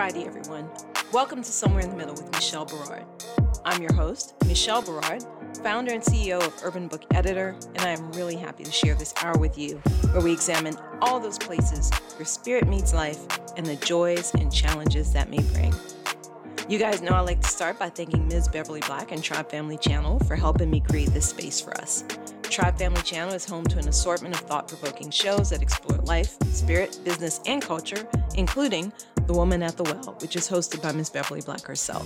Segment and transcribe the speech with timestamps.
[0.00, 0.66] Friday, everyone.
[1.12, 3.04] Welcome to Somewhere in the Middle with Michelle Berard.
[3.66, 5.22] I'm your host, Michelle Berard,
[5.62, 9.12] founder and CEO of Urban Book Editor, and I am really happy to share this
[9.22, 9.76] hour with you
[10.12, 13.20] where we examine all those places where spirit meets life
[13.58, 15.74] and the joys and challenges that may bring.
[16.66, 18.48] You guys know I like to start by thanking Ms.
[18.48, 22.04] Beverly Black and Tribe Family Channel for helping me create this space for us.
[22.44, 26.36] Tribe Family Channel is home to an assortment of thought provoking shows that explore life,
[26.52, 28.92] spirit, business, and culture, including
[29.30, 31.08] The Woman at the Well, which is hosted by Ms.
[31.10, 32.04] Beverly Black herself.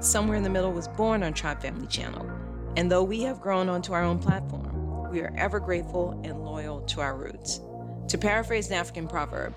[0.00, 2.26] Somewhere in the Middle was born on Tribe Family Channel,
[2.78, 6.80] and though we have grown onto our own platform, we are ever grateful and loyal
[6.80, 7.60] to our roots.
[8.08, 9.54] To paraphrase an African proverb,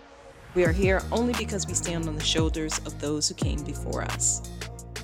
[0.56, 4.04] we are here only because we stand on the shoulders of those who came before
[4.04, 4.52] us.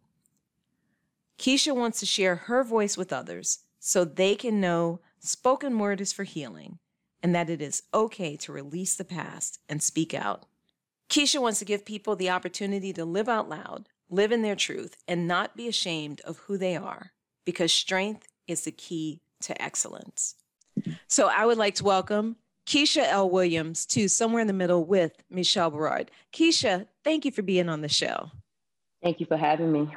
[1.38, 6.12] Keisha wants to share her voice with others so they can know spoken word is
[6.12, 6.78] for healing
[7.22, 10.46] and that it is okay to release the past and speak out.
[11.08, 14.96] Keisha wants to give people the opportunity to live out loud, live in their truth,
[15.06, 17.12] and not be ashamed of who they are,
[17.44, 20.34] because strength is the key to excellence.
[21.06, 22.36] So I would like to welcome
[22.66, 23.30] Keisha L.
[23.30, 26.10] Williams to Somewhere in the Middle with Michelle Berard.
[26.32, 28.30] Keisha, thank you for being on the show.
[29.02, 29.88] Thank you for having me.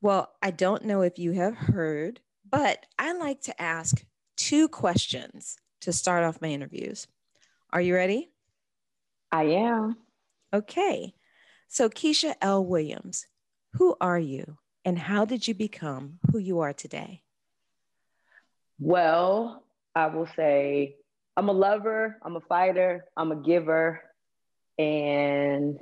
[0.00, 2.20] Well, I don't know if you have heard,
[2.50, 4.04] but I like to ask
[4.36, 7.06] two questions to start off my interviews.
[7.70, 8.30] Are you ready?
[9.30, 9.96] I am.
[10.54, 11.12] Okay.
[11.66, 12.64] So, Keisha L.
[12.64, 13.26] Williams,
[13.72, 17.22] who are you and how did you become who you are today?
[18.78, 19.64] Well,
[19.96, 20.94] I will say
[21.36, 24.00] I'm a lover, I'm a fighter, I'm a giver,
[24.78, 25.80] and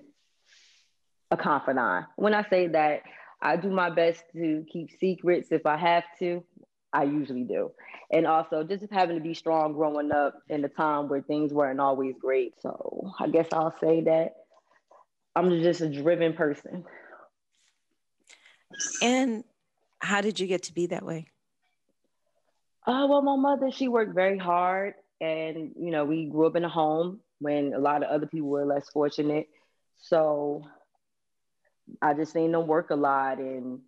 [1.31, 2.07] a confidant.
[2.17, 3.03] When I say that,
[3.43, 6.43] I do my best to keep secrets if I have to.
[6.95, 7.73] I usually do.
[8.11, 11.81] And also just having to be strong growing up in a time where things weren't
[11.81, 12.55] always great.
[12.61, 14.35] So I guess I'll say that
[15.35, 16.85] I'm just a driven person.
[19.03, 19.45] And
[20.01, 21.27] how did you get to be that way?
[22.87, 24.95] Uh, well, my mother, she worked very hard.
[25.21, 28.49] And, you know, we grew up in a home when a lot of other people
[28.49, 29.49] were less fortunate.
[29.99, 30.67] So
[32.01, 33.81] I just seen them work a lot and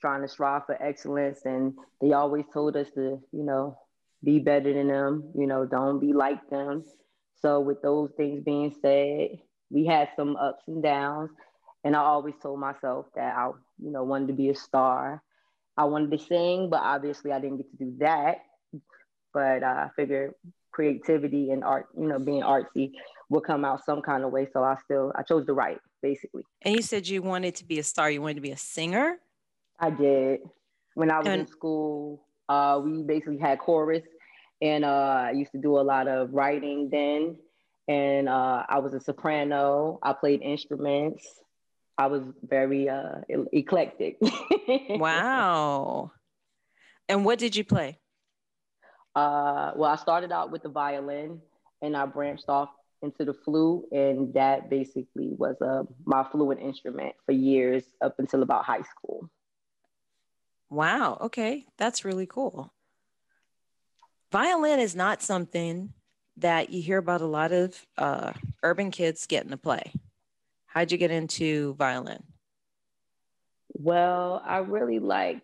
[0.00, 1.40] trying to strive for excellence.
[1.46, 3.78] And they always told us to, you know,
[4.22, 6.84] be better than them, you know, don't be like them.
[7.40, 9.30] So, with those things being said,
[9.72, 11.30] we had some ups and downs.
[11.84, 13.50] And I always told myself that I,
[13.82, 15.22] you know, wanted to be a star.
[15.76, 18.36] I wanted to sing, but obviously I didn't get to do that.
[19.34, 20.34] But uh, I figured
[20.70, 22.92] creativity and art, you know, being artsy
[23.30, 24.46] would come out some kind of way.
[24.52, 26.42] So I still, I chose to write basically.
[26.62, 28.10] And you said you wanted to be a star.
[28.10, 29.18] You wanted to be a singer?
[29.80, 30.40] I did.
[30.94, 34.02] When I was and- in school, uh, we basically had chorus,
[34.60, 37.36] and uh, I used to do a lot of writing then.
[37.88, 39.98] And uh, I was a soprano.
[40.02, 41.26] I played instruments.
[41.98, 43.20] I was very uh,
[43.52, 44.18] eclectic.
[44.90, 46.12] wow.
[47.08, 47.98] And what did you play?
[49.14, 51.40] Uh, well, I started out with the violin,
[51.82, 52.70] and I branched off
[53.02, 58.42] into the flute, and that basically was uh, my fluent instrument for years up until
[58.42, 59.28] about high school.
[60.70, 61.18] Wow.
[61.20, 61.66] Okay.
[61.76, 62.72] That's really cool.
[64.30, 65.92] Violin is not something
[66.38, 68.32] that you hear about a lot of uh,
[68.62, 69.92] urban kids getting to play.
[70.66, 72.22] How'd you get into violin?
[73.74, 75.42] Well, I really like,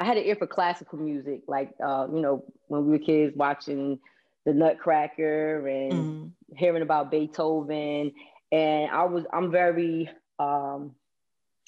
[0.00, 3.36] I had an ear for classical music, like, uh, you know, when we were kids
[3.36, 3.98] watching
[4.44, 6.56] the Nutcracker and mm-hmm.
[6.56, 8.12] hearing about Beethoven.
[8.50, 10.94] And I was, I'm very, um,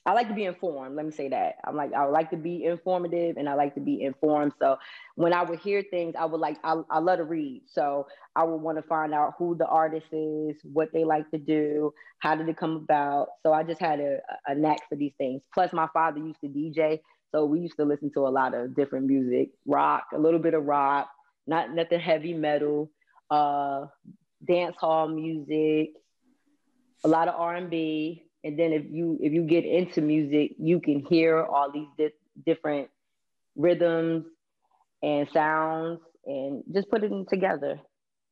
[0.06, 0.96] I like to be informed.
[0.96, 1.56] Let me say that.
[1.64, 4.52] I'm like, I like to be informative and I like to be informed.
[4.58, 4.78] So
[5.16, 7.62] when I would hear things, I would like, I, I love to read.
[7.66, 11.38] So I would want to find out who the artist is, what they like to
[11.38, 13.28] do, how did it come about.
[13.42, 15.42] So I just had a, a knack for these things.
[15.52, 17.00] Plus, my father used to DJ.
[17.32, 20.54] So we used to listen to a lot of different music, rock, a little bit
[20.54, 21.10] of rock,
[21.46, 22.90] not nothing heavy metal,
[23.30, 23.86] uh,
[24.44, 25.90] dance hall music,
[27.04, 31.04] a lot of R&B and then if you if you get into music you can
[31.06, 32.14] hear all these di-
[32.46, 32.88] different
[33.56, 34.24] rhythms
[35.02, 37.80] and sounds and just put it together.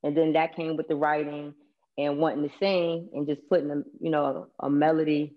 [0.03, 1.55] And then that came with the writing
[1.97, 5.35] and wanting to sing and just putting a you know a melody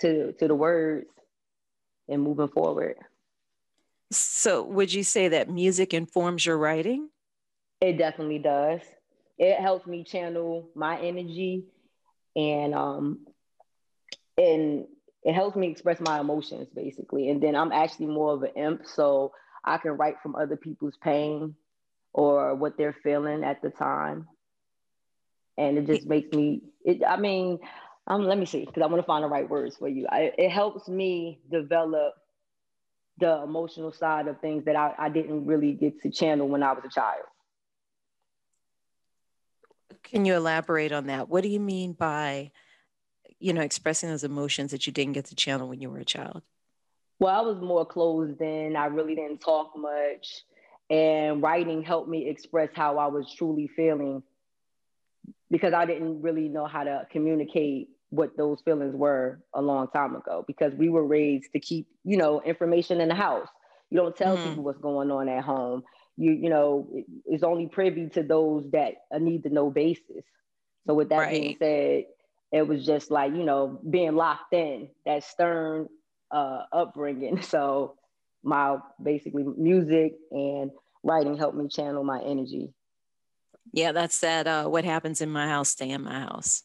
[0.00, 1.08] to to the words
[2.08, 2.96] and moving forward.
[4.12, 7.10] So would you say that music informs your writing?
[7.80, 8.80] It definitely does.
[9.38, 11.64] It helps me channel my energy
[12.36, 13.26] and um
[14.38, 14.86] and
[15.22, 17.30] it helps me express my emotions basically.
[17.30, 19.32] And then i'm actually more of an imp so
[19.64, 21.56] i can write from other people's pain
[22.12, 24.28] or what they're feeling at the time.
[25.58, 27.58] And it just makes me it i mean
[28.08, 30.06] um, let me see because i want to find the right words for you.
[30.08, 32.14] I, it helps me develop
[33.18, 36.72] the emotional side of things that I, I didn't really get to channel when i
[36.72, 37.24] was a child
[40.02, 41.28] can you elaborate on that?
[41.28, 42.52] What do you mean by,
[43.38, 46.04] you know, expressing those emotions that you didn't get to channel when you were a
[46.04, 46.42] child?
[47.18, 48.76] Well, I was more closed in.
[48.76, 50.44] I really didn't talk much.
[50.90, 54.22] And writing helped me express how I was truly feeling
[55.50, 60.14] because I didn't really know how to communicate what those feelings were a long time
[60.14, 63.48] ago because we were raised to keep, you know, information in the house.
[63.90, 64.48] You don't tell mm-hmm.
[64.50, 65.82] people what's going on at home
[66.16, 66.88] you you know
[67.26, 70.24] is only privy to those that need to know basis.
[70.86, 71.30] So with that right.
[71.30, 72.04] being said,
[72.52, 75.88] it was just like you know being locked in that stern
[76.30, 77.42] uh, upbringing.
[77.42, 77.96] So
[78.42, 80.70] my basically music and
[81.02, 82.72] writing helped me channel my energy.
[83.72, 84.46] Yeah, that's that.
[84.46, 86.62] Uh, what happens in my house, stay in my house.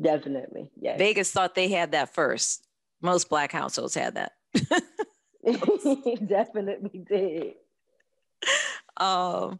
[0.00, 0.68] Definitely.
[0.80, 0.98] Yeah.
[0.98, 2.66] Vegas thought they had that first.
[3.00, 4.32] Most black households had that.
[6.26, 7.54] Definitely did
[8.96, 9.58] um,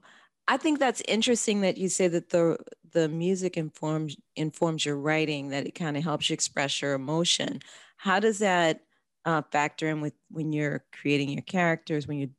[0.48, 2.58] I think that's interesting that you say that the
[2.92, 7.60] the music informs informs your writing, that it kind of helps you express your emotion.
[7.96, 8.82] How does that
[9.24, 12.06] uh, factor in with when you're creating your characters?
[12.06, 12.30] When you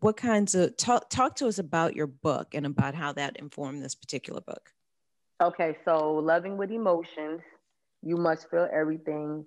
[0.00, 3.82] what kinds of talk talk to us about your book and about how that informed
[3.82, 4.72] this particular book?
[5.42, 7.40] Okay, so loving with emotions,
[8.02, 9.44] you must feel everything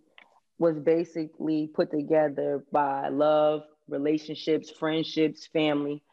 [0.60, 6.04] was basically put together by love, relationships, friendships, family,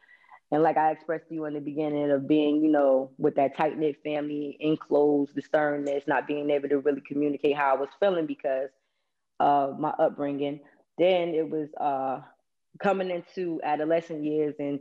[0.51, 3.57] and like I expressed to you in the beginning of being, you know, with that
[3.57, 7.89] tight knit family, enclosed, the sternness, not being able to really communicate how I was
[7.99, 8.69] feeling because
[9.39, 10.59] of my upbringing.
[10.97, 12.21] Then it was uh,
[12.81, 14.79] coming into adolescent years and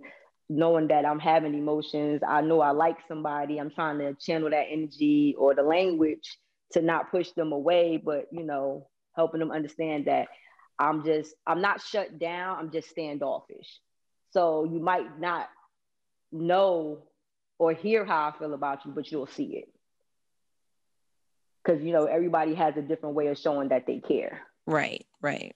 [0.49, 2.21] knowing that I'm having emotions.
[2.27, 3.59] I know I like somebody.
[3.59, 6.39] I'm trying to channel that energy or the language
[6.73, 10.29] to not push them away, but you know, helping them understand that
[10.79, 12.59] I'm just I'm not shut down.
[12.59, 13.81] I'm just standoffish.
[14.35, 15.49] So you might not
[16.33, 17.05] know
[17.59, 19.69] or hear how I feel about you, but you'll see it.
[21.63, 24.43] Because, you know, everybody has a different way of showing that they care.
[24.67, 25.55] Right, right.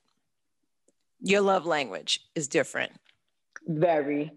[1.20, 2.92] Your love language is different.
[3.66, 4.30] Very.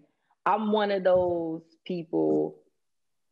[0.44, 2.56] I'm one of those people.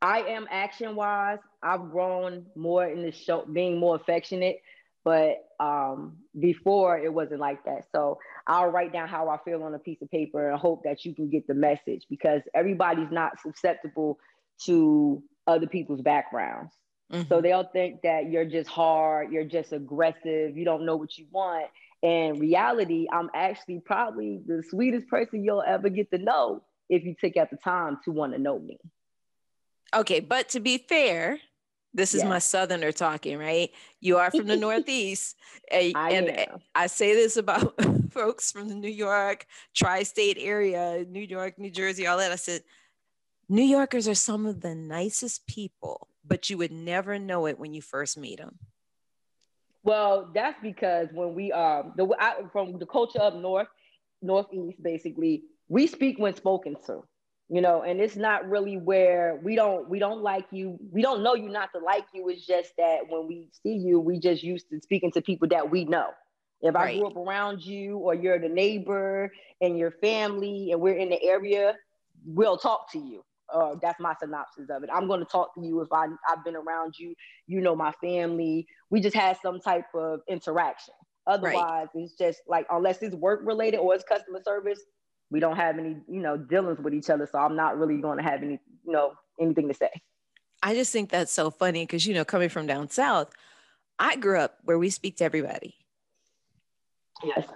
[0.01, 1.41] I am action wise.
[1.61, 4.63] I've grown more in the show, being more affectionate
[5.05, 7.87] but um, before it wasn't like that.
[7.93, 11.05] So I'll write down how I feel on a piece of paper and hope that
[11.05, 14.19] you can get the message because everybody's not susceptible
[14.67, 16.73] to other people's backgrounds.
[17.13, 17.29] Mm-hmm.
[17.29, 21.27] So they'll think that you're just hard, you're just aggressive, you don't know what you
[21.31, 21.67] want.
[22.03, 27.15] And reality, I'm actually probably the sweetest person you'll ever get to know if you
[27.21, 28.79] take out the time to want to know me.
[29.95, 31.39] Okay, but to be fair,
[31.93, 32.29] this is yes.
[32.29, 33.71] my southerner talking, right?
[34.01, 35.37] You are from the Northeast.
[35.71, 37.75] and, I and I say this about
[38.11, 42.33] folks from the New York, tri state area, New York, New Jersey, all that.
[42.33, 42.63] I said,
[43.49, 47.75] New Yorkers are some of the nicest people, but you would never know it when
[47.75, 48.59] you first meet them.
[49.83, 53.69] Well, that's because when we um the I, from the culture up north,
[54.23, 57.03] northeast, basically, we speak when spoken to,
[57.51, 61.23] you know, and it's not really where we don't we don't like you, we don't
[61.23, 62.29] know you not to like you.
[62.29, 65.71] It's just that when we see you, we just used to speaking to people that
[65.71, 66.09] we know.
[66.63, 66.97] If right.
[66.97, 71.09] I grew up around you, or you're the neighbor and your family, and we're in
[71.09, 71.75] the area,
[72.25, 74.91] we'll talk to you uh, that's my synopsis of it.
[74.93, 77.15] I'm going to talk to you if I, I've been around you,
[77.47, 78.67] you know, my family.
[78.91, 80.95] We just had some type of interaction.
[81.27, 82.05] Otherwise, right.
[82.05, 84.81] it's just like, unless it's work related or it's customer service,
[85.31, 87.29] we don't have any, you know, dealings with each other.
[87.31, 89.91] So I'm not really going to have any, you know, anything to say.
[90.63, 93.33] I just think that's so funny because, you know, coming from down south,
[93.99, 95.75] I grew up where we speak to everybody.
[97.25, 97.47] Yes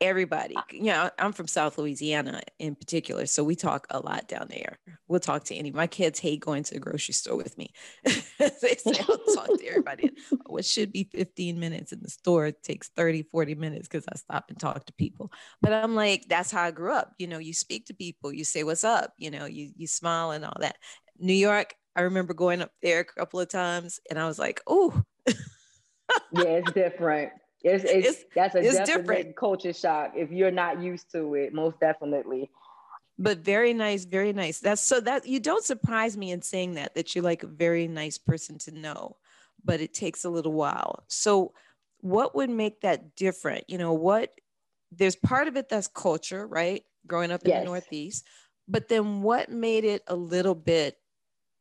[0.00, 4.46] everybody you know i'm from south louisiana in particular so we talk a lot down
[4.48, 4.78] there.
[5.08, 7.72] We'll talk to any my kids hate going to the grocery store with me.
[8.38, 10.10] They say i'll talk to everybody.
[10.46, 14.46] What should be 15 minutes in the store takes 30 40 minutes because i stop
[14.48, 15.30] and talk to people.
[15.62, 18.44] But i'm like that's how i grew up you know you speak to people you
[18.44, 20.76] say what's up you know you you smile and all that.
[21.18, 24.60] New york i remember going up there a couple of times and i was like
[24.66, 25.02] oh
[26.32, 27.32] yeah it's different
[27.66, 29.34] it's, it's, it's that's a it's different.
[29.34, 32.48] culture shock if you're not used to it, most definitely.
[33.18, 34.60] But very nice, very nice.
[34.60, 37.88] That's so that you don't surprise me in saying that, that you're like a very
[37.88, 39.16] nice person to know,
[39.64, 41.02] but it takes a little while.
[41.08, 41.52] So,
[42.00, 43.64] what would make that different?
[43.68, 44.32] You know, what
[44.92, 46.84] there's part of it that's culture, right?
[47.06, 47.60] Growing up in yes.
[47.60, 48.26] the Northeast.
[48.68, 50.98] But then what made it a little bit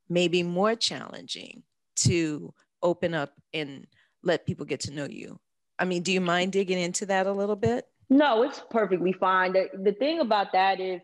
[0.10, 1.64] maybe more challenging
[1.96, 3.88] to open up and
[4.24, 5.40] let people get to know you?
[5.78, 7.88] I mean, do you mind digging into that a little bit?
[8.10, 9.54] No, it's perfectly fine.
[9.54, 11.02] The, the thing about that is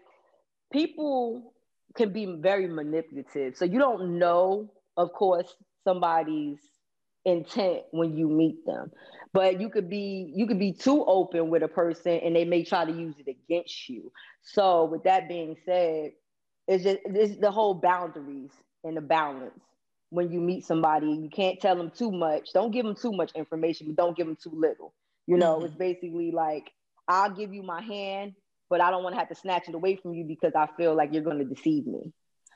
[0.71, 1.53] people
[1.95, 3.57] can be very manipulative.
[3.57, 6.59] So you don't know, of course, somebody's
[7.25, 8.91] intent when you meet them.
[9.33, 12.63] But you could be you could be too open with a person and they may
[12.63, 14.11] try to use it against you.
[14.41, 16.11] So with that being said,
[16.67, 18.51] it's just it's the whole boundaries
[18.83, 19.61] and the balance
[20.11, 21.07] when you meet somebody.
[21.07, 22.53] You can't tell them too much.
[22.53, 24.93] Don't give them too much information, but don't give them too little.
[25.25, 25.65] You know, mm-hmm.
[25.65, 26.69] it's basically like
[27.07, 28.33] I'll give you my hand,
[28.69, 30.95] but I don't want to have to snatch it away from you because I feel
[30.95, 32.11] like you're going to deceive me.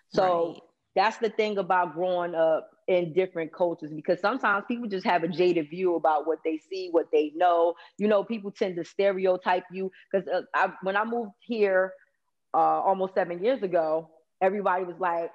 [0.09, 0.59] So right.
[0.95, 5.27] that's the thing about growing up in different cultures because sometimes people just have a
[5.27, 7.73] jaded view about what they see, what they know.
[7.97, 11.93] You know, people tend to stereotype you because uh, when I moved here
[12.53, 14.09] uh, almost seven years ago,
[14.41, 15.31] everybody was like,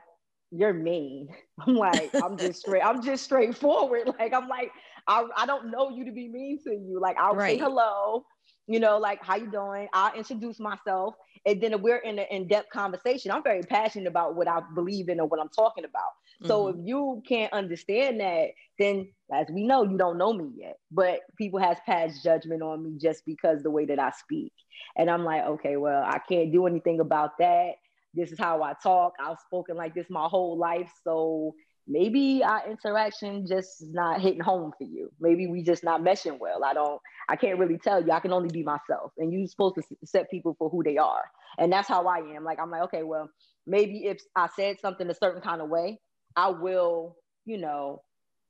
[0.51, 1.29] you're mean.
[1.67, 4.11] I'm like, I'm just straight, I'm just straightforward.
[4.19, 4.71] Like, I'm like,
[5.07, 6.99] I, I don't know you to be mean to you.
[7.01, 7.59] Like, I'll right.
[7.59, 8.25] say hello,
[8.67, 9.89] you know, like, how you doing?
[9.95, 11.15] I'll introduce myself.
[11.47, 13.31] And then we're in an in-depth conversation.
[13.31, 16.11] I'm very passionate about what I believe in or what I'm talking about.
[16.47, 16.81] So mm-hmm.
[16.81, 20.77] if you can't understand that, then as we know, you don't know me yet.
[20.91, 24.53] But people has passed judgment on me just because the way that I speak.
[24.97, 27.73] And I'm like, okay, well, I can't do anything about that
[28.15, 29.15] this is how I talk.
[29.21, 30.91] I've spoken like this my whole life.
[31.05, 31.55] So
[31.87, 35.11] maybe our interaction just is not hitting home for you.
[35.21, 36.65] Maybe we just not meshing well.
[36.65, 38.13] I don't, I can't really tell you.
[38.13, 39.13] I can only be myself.
[39.19, 41.25] And you're supposed to set people for who they are.
[41.59, 42.45] And that's how I am.
[42.45, 43.29] Like, I'm like, okay, well,
[43.67, 45.99] maybe if I said something a certain kind of way,
[46.37, 48.03] I will, you know,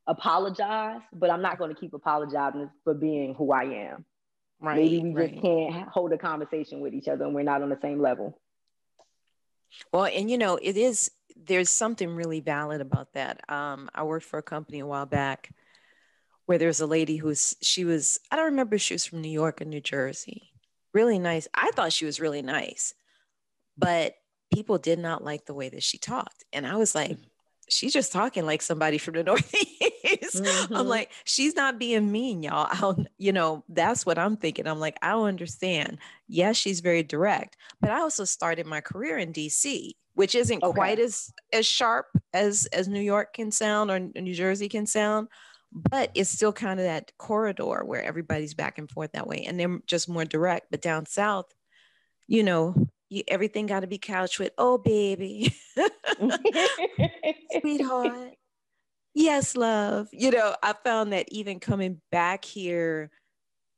[0.06, 4.04] apologize, but I'm not going to keep apologizing for being who I am.
[4.62, 5.30] Right, maybe we right.
[5.30, 8.38] just can't hold a conversation with each other and we're not on the same level.
[9.92, 13.40] Well, and you know, it is, there's something really valid about that.
[13.50, 15.50] Um, I worked for a company a while back
[16.46, 19.30] where there's a lady who's, she was, I don't remember if she was from New
[19.30, 20.52] York or New Jersey.
[20.92, 21.46] Really nice.
[21.54, 22.94] I thought she was really nice,
[23.78, 24.14] but
[24.52, 26.44] people did not like the way that she talked.
[26.52, 27.16] And I was like,
[27.68, 29.92] she's just talking like somebody from the Northeast.
[30.40, 30.74] Mm-hmm.
[30.74, 32.68] I'm like, she's not being mean, y'all.
[32.70, 34.66] I'll, you know, that's what I'm thinking.
[34.66, 35.98] I'm like, I don't understand.
[36.28, 40.74] Yes, she's very direct, but I also started my career in DC, which isn't okay.
[40.74, 45.28] quite as as sharp as as New York can sound or New Jersey can sound,
[45.72, 49.58] but it's still kind of that corridor where everybody's back and forth that way, and
[49.58, 50.66] they're just more direct.
[50.70, 51.46] But down south,
[52.26, 55.54] you know, you, everything got to be couched with, oh, baby,
[57.60, 58.34] sweetheart.
[59.14, 60.08] Yes, love.
[60.12, 63.10] You know, I found that even coming back here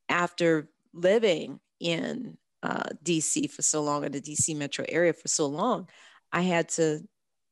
[0.09, 5.47] after living in uh, DC for so long, in the DC metro area for so
[5.47, 5.89] long,
[6.33, 7.01] I had to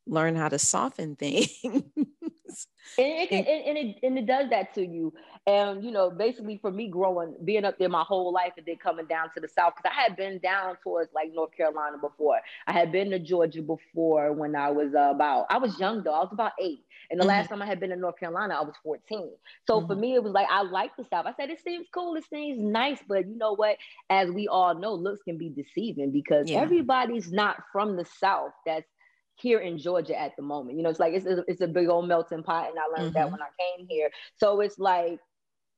[0.07, 1.49] learn how to soften things.
[2.51, 2.67] things.
[2.99, 5.13] And it, can, and, and, it and it does that to you.
[5.47, 8.77] And you know, basically for me growing, being up there my whole life, and then
[8.77, 12.41] coming down to the south, because I had been down towards like North Carolina before.
[12.67, 16.15] I had been to Georgia before when I was uh, about I was young though.
[16.15, 16.85] I was about eight.
[17.11, 17.29] And the mm-hmm.
[17.29, 19.31] last time I had been in North Carolina, I was 14.
[19.67, 19.87] So mm-hmm.
[19.87, 21.27] for me, it was like I like the South.
[21.27, 23.77] I said it seems cool, it seems nice, but you know what?
[24.09, 26.61] As we all know, looks can be deceiving because yeah.
[26.61, 28.53] everybody's not from the South.
[28.65, 28.87] That's
[29.35, 30.77] here in Georgia at the moment.
[30.77, 33.15] You know, it's like it's a, it's a big old melting pot, and I learned
[33.15, 33.23] mm-hmm.
[33.23, 34.11] that when I came here.
[34.37, 35.19] So it's like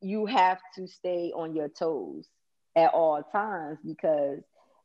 [0.00, 2.28] you have to stay on your toes
[2.76, 4.40] at all times because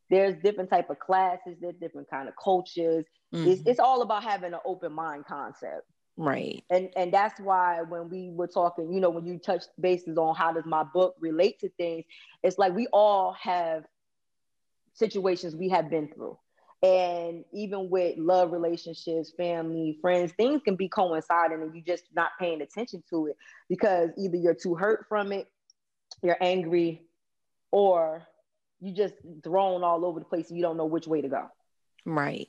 [0.10, 3.06] there's different type of classes, there's different kind of cultures.
[3.34, 3.48] Mm-hmm.
[3.50, 5.84] It's, it's all about having an open mind concept.
[6.18, 6.64] Right.
[6.72, 10.36] And and that's why when we were talking, you know, when you touch bases on
[10.36, 12.06] how does my book relate to things,
[12.44, 13.86] it's like we all have
[14.94, 16.38] situations we have been through.
[16.84, 22.32] And even with love relationships, family, friends, things can be coinciding and you just not
[22.40, 23.38] paying attention to it
[23.70, 25.48] because either you're too hurt from it,
[26.22, 27.04] you're angry,
[27.72, 28.28] or
[28.80, 31.48] you just thrown all over the place and you don't know which way to go.
[32.06, 32.48] Right.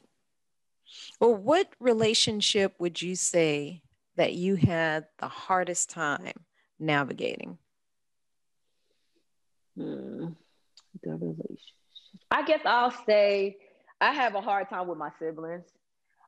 [1.20, 3.82] Well, what relationship would you say
[4.16, 6.32] that you had the hardest time
[6.78, 7.58] navigating?
[9.76, 10.26] Hmm.
[11.02, 11.58] The relationship.
[12.30, 13.56] I guess I'll say
[14.00, 15.64] I have a hard time with my siblings.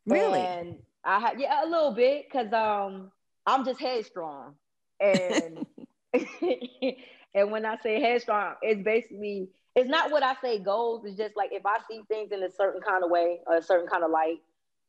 [0.07, 0.41] Really?
[0.41, 3.11] And I have yeah, a little bit because um
[3.47, 4.55] I'm just headstrong.
[5.01, 5.67] And
[7.35, 11.03] and when I say headstrong, it's basically it's not what I say goes.
[11.05, 13.63] It's just like if I see things in a certain kind of way or a
[13.63, 14.39] certain kind of light,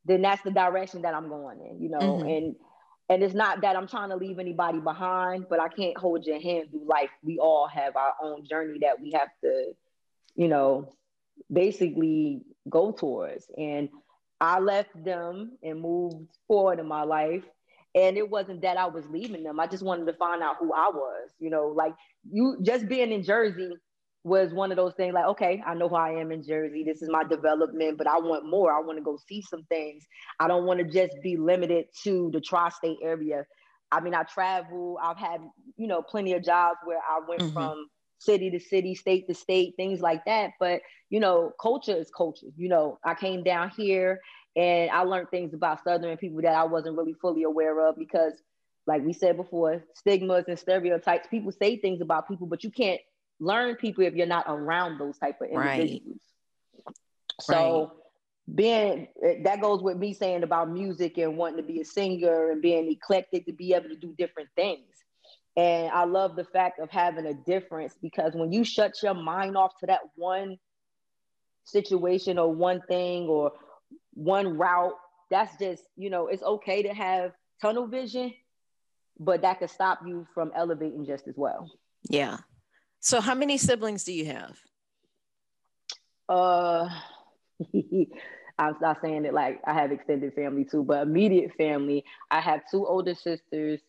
[0.06, 2.00] then that's the direction that I'm going in, you know.
[2.00, 2.28] Mm-hmm.
[2.28, 2.56] And
[3.10, 6.40] and it's not that I'm trying to leave anybody behind, but I can't hold your
[6.40, 7.10] hand through life.
[7.24, 9.74] We all have our own journey that we have to,
[10.36, 10.94] you know,
[11.52, 13.48] basically go towards.
[13.58, 13.90] And
[14.40, 17.44] I left them and moved forward in my life.
[17.94, 19.60] And it wasn't that I was leaving them.
[19.60, 21.32] I just wanted to find out who I was.
[21.38, 21.94] You know, like
[22.32, 23.74] you just being in Jersey
[24.24, 26.84] was one of those things like, okay, I know who I am in Jersey.
[26.84, 28.72] This is my development, but I want more.
[28.72, 30.06] I want to go see some things.
[30.40, 33.46] I don't want to just be limited to the tri state area.
[33.92, 35.42] I mean, I travel, I've had,
[35.76, 37.54] you know, plenty of jobs where I went mm-hmm.
[37.54, 37.88] from
[38.20, 40.52] city to city, state to state, things like that.
[40.60, 42.48] But, you know, culture is culture.
[42.56, 44.22] You know, I came down here
[44.56, 48.34] and I learned things about Southern people that I wasn't really fully aware of because,
[48.86, 53.02] like we said before, stigmas and stereotypes, people say things about people, but you can't
[53.41, 56.19] learn people if you're not around those type of individuals.
[56.86, 56.95] Right.
[57.41, 58.56] So right.
[58.56, 59.08] being
[59.43, 62.89] that goes with me saying about music and wanting to be a singer and being
[62.89, 64.86] eclectic to be able to do different things.
[65.58, 69.58] And I love the fact of having a difference because when you shut your mind
[69.58, 70.58] off to that one
[71.65, 73.51] situation or one thing or
[74.13, 74.93] one route,
[75.30, 78.34] that's just, you know, it's okay to have tunnel vision,
[79.19, 81.69] but that could stop you from elevating just as well.
[82.10, 82.38] Yeah.
[83.02, 84.58] So how many siblings do you have?
[86.30, 86.90] Uh
[88.58, 92.62] I'm not saying it like I have extended family too, but immediate family, I have
[92.72, 93.82] two older sisters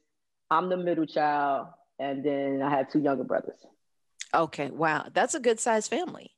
[0.53, 3.59] I'm the middle child, and then I have two younger brothers.
[4.35, 6.31] Okay, wow, that's a good sized family.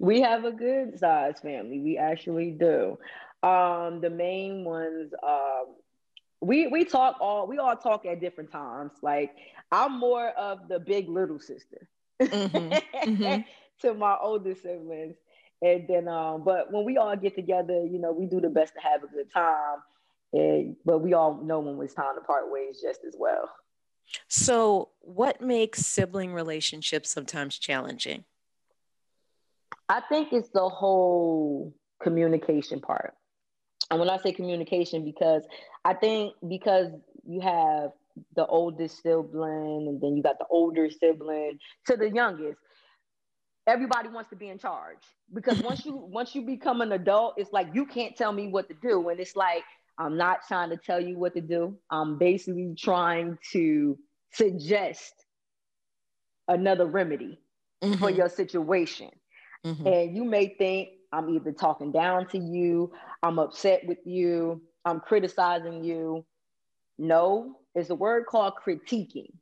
[0.00, 1.78] We have a good sized family.
[1.80, 2.98] We actually do.
[3.42, 5.66] Um, the main ones, um,
[6.40, 8.92] we we talk all we all talk at different times.
[9.02, 9.32] Like
[9.70, 11.88] I'm more of the big little sister
[12.20, 13.10] mm-hmm.
[13.10, 13.40] Mm-hmm.
[13.82, 15.16] to my older siblings.
[15.60, 18.74] And then um, but when we all get together, you know, we do the best
[18.74, 19.78] to have a good time.
[20.32, 23.50] And, but we all know when it's time to part ways just as well.
[24.28, 28.24] So, what makes sibling relationships sometimes challenging?
[29.88, 33.14] I think it's the whole communication part.
[33.90, 35.42] And when I say communication, because
[35.84, 36.88] I think because
[37.26, 37.92] you have
[38.34, 42.58] the oldest sibling and then you got the older sibling to the youngest,
[43.66, 44.98] everybody wants to be in charge.
[45.32, 48.68] Because once you once you become an adult, it's like you can't tell me what
[48.68, 49.08] to do.
[49.08, 49.64] And it's like
[49.98, 51.76] I'm not trying to tell you what to do.
[51.90, 53.98] I'm basically trying to
[54.32, 55.12] suggest
[56.46, 57.40] another remedy
[57.82, 57.98] mm-hmm.
[57.98, 59.10] for your situation.
[59.64, 59.86] Mm-hmm.
[59.86, 65.00] And you may think I'm either talking down to you, I'm upset with you, I'm
[65.00, 66.24] criticizing you.
[66.98, 69.32] No, it's a word called critiquing.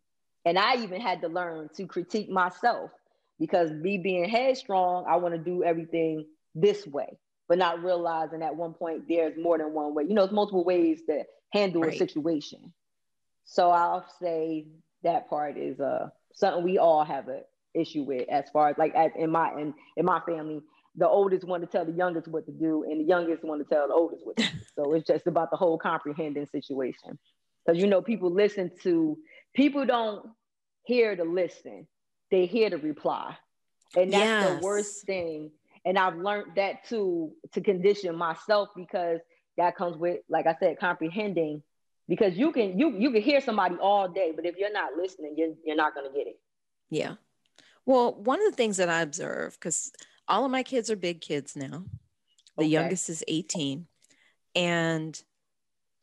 [0.44, 2.90] And I even had to learn to critique myself
[3.38, 8.56] because me being headstrong, I want to do everything this way but not realizing at
[8.56, 10.04] one point there's more than one way.
[10.04, 11.94] You know, it's multiple ways to handle right.
[11.94, 12.72] a situation.
[13.44, 14.66] So I'll say
[15.02, 17.42] that part is uh something we all have an
[17.74, 20.60] issue with as far as like in my in, in my family,
[20.96, 23.64] the oldest one to tell the youngest what to do, and the youngest one to
[23.64, 24.48] tell the oldest what to do.
[24.74, 27.18] so it's just about the whole comprehending situation.
[27.66, 29.18] Because you know, people listen to
[29.54, 30.26] people don't
[30.84, 31.86] hear to listen,
[32.30, 33.36] they hear to reply.
[33.96, 34.60] And that's yes.
[34.60, 35.50] the worst thing.
[35.84, 39.20] And I've learned that too to condition myself because
[39.56, 41.62] that comes with, like I said, comprehending.
[42.08, 45.34] Because you can you you can hear somebody all day, but if you're not listening,
[45.36, 46.38] you're you're not gonna get it.
[46.88, 47.14] Yeah.
[47.84, 49.92] Well, one of the things that I observe, because
[50.28, 51.84] all of my kids are big kids now.
[52.56, 52.66] The okay.
[52.66, 53.86] youngest is 18.
[54.54, 55.22] And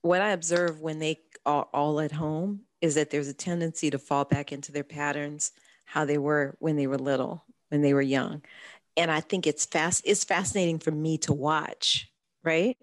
[0.04, 3.98] what I observe when they are all at home is that there's a tendency to
[3.98, 5.52] fall back into their patterns,
[5.86, 8.44] how they were when they were little, when they were young.
[8.98, 12.12] And I think it's fast, it's fascinating for me to watch,
[12.44, 12.78] right?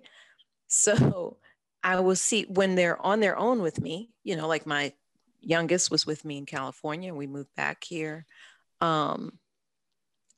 [0.67, 1.37] So
[1.83, 4.93] I will see when they're on their own with me, you know, like my
[5.41, 7.15] youngest was with me in California.
[7.15, 8.25] We moved back here.
[8.81, 9.39] Um,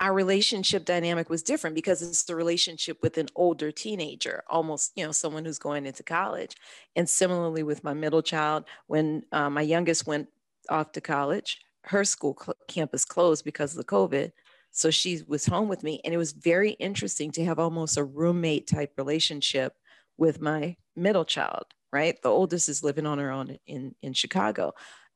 [0.02, 5.06] our relationship dynamic was different because it's the relationship with an older teenager, almost, you
[5.06, 6.56] know, someone who's going into college.
[6.96, 10.26] And similarly with my middle child, when uh, my youngest went
[10.68, 14.32] off to college, her school cl- campus closed because of the COVID.
[14.72, 16.00] So she was home with me.
[16.04, 19.74] And it was very interesting to have almost a roommate type relationship
[20.18, 22.20] with my middle child, right?
[22.20, 24.72] The oldest is living on her own in, in Chicago.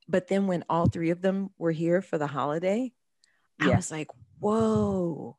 [0.08, 2.92] But then when all three of them were here for the holiday,
[3.60, 3.70] yeah.
[3.70, 5.36] I was like, whoa,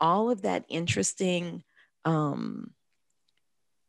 [0.00, 1.62] all of that interesting
[2.04, 2.72] um,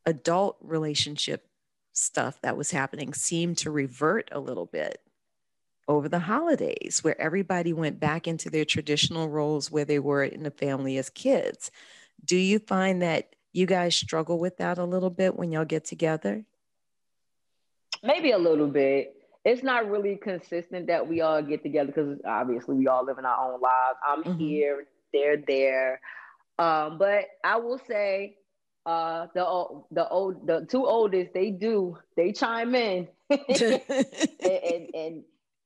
[0.05, 1.47] adult relationship
[1.93, 5.01] stuff that was happening seemed to revert a little bit
[5.87, 10.43] over the holidays, where everybody went back into their traditional roles where they were in
[10.43, 11.71] the family as kids.
[12.23, 15.83] Do you find that you guys struggle with that a little bit when y'all get
[15.83, 16.45] together?
[18.03, 22.75] Maybe a little bit it's not really consistent that we all get together because obviously
[22.75, 23.97] we all live in our own lives.
[24.07, 24.39] I'm mm-hmm.
[24.39, 25.99] here, they're there.
[26.59, 28.37] Um, but I will say
[28.85, 29.43] uh, the
[29.91, 33.81] the old the two oldest they do they chime in and,
[34.41, 35.23] and, and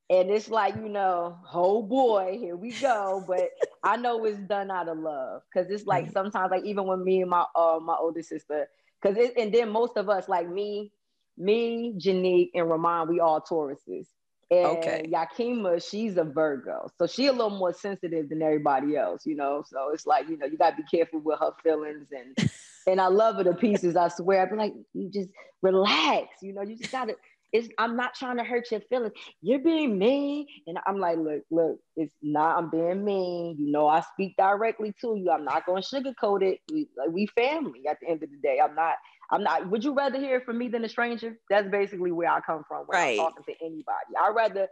[0.10, 3.50] and it's like you know oh boy here we go but
[3.84, 7.22] i know it's done out of love because it's like sometimes like even when me
[7.22, 8.68] and my uh my older sister
[9.02, 10.92] because and then most of us like me
[11.38, 14.08] me, Janique, and Ramon, we all Tauruses.
[14.52, 15.06] And okay.
[15.10, 16.88] Yakima, she's a Virgo.
[17.00, 19.64] So she a little more sensitive than everybody else, you know.
[19.68, 22.50] So it's like, you know, you gotta be careful with her feelings and
[22.88, 24.44] and I love her to pieces, I swear.
[24.44, 25.30] I'd be like, you just
[25.64, 27.16] relax, you know, you just gotta
[27.52, 29.14] it's I'm not trying to hurt your feelings.
[29.42, 30.48] You're being mean.
[30.68, 33.56] And I'm like, look, look, it's not, I'm being mean.
[33.60, 35.32] You know, I speak directly to you.
[35.32, 36.60] I'm not gonna sugarcoat it.
[36.72, 38.60] We like we family at the end of the day.
[38.64, 38.96] I'm not
[39.32, 39.70] I'm not.
[39.70, 41.38] Would you rather hear from me than a stranger?
[41.50, 43.20] That's basically where I come from when right.
[43.20, 44.16] I'm talking to anybody.
[44.20, 44.68] I'd rather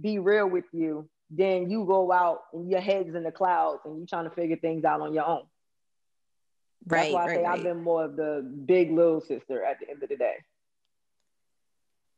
[0.00, 3.98] be real with you than you go out and your head's in the clouds and
[3.98, 5.42] you trying to figure things out on your own.
[6.86, 7.12] Right.
[7.12, 7.58] That's why I right, say right.
[7.58, 10.34] I've been more of the big little sister at the end of the day.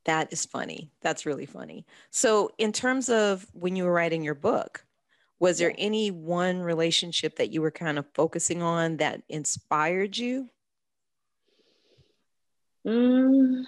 [0.07, 0.91] That is funny.
[1.03, 1.85] That's really funny.
[2.11, 4.87] So, in terms of when you were writing your book,
[5.41, 10.49] was there any one relationship that you were kind of focusing on that inspired you?
[12.87, 13.65] Mm,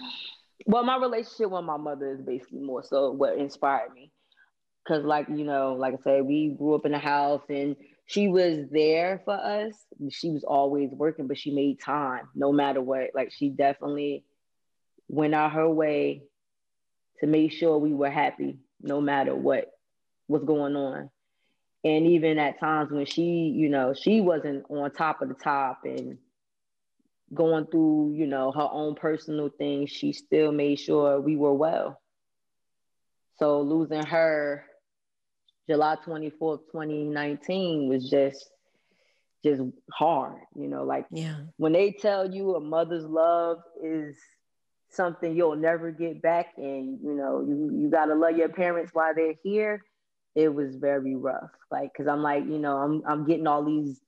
[0.65, 4.13] well, my relationship with my mother is basically more so what inspired me.
[4.87, 8.29] Cause like, you know, like I said, we grew up in a house and she
[8.29, 9.75] was there for us.
[10.11, 13.11] She was always working, but she made time no matter what.
[13.15, 14.25] Like she definitely
[15.09, 16.23] went out her way
[17.21, 19.73] to make sure we were happy no matter what
[20.29, 21.11] was going on.
[21.85, 25.81] And even at times when she, you know, she wasn't on top of the top
[25.85, 26.19] and
[27.33, 32.01] going through, you know, her own personal things, she still made sure we were well.
[33.39, 34.65] So losing her
[35.69, 38.51] July 24th, 2019 was just
[39.45, 41.37] just hard, you know, like yeah.
[41.59, 44.17] when they tell you a mother's love is
[44.91, 48.93] something you'll never get back and you know, you you got to love your parents
[48.95, 49.85] while they're here.
[50.35, 51.51] It was very rough.
[51.71, 54.01] Like cuz I'm like, you know, I'm I'm getting all these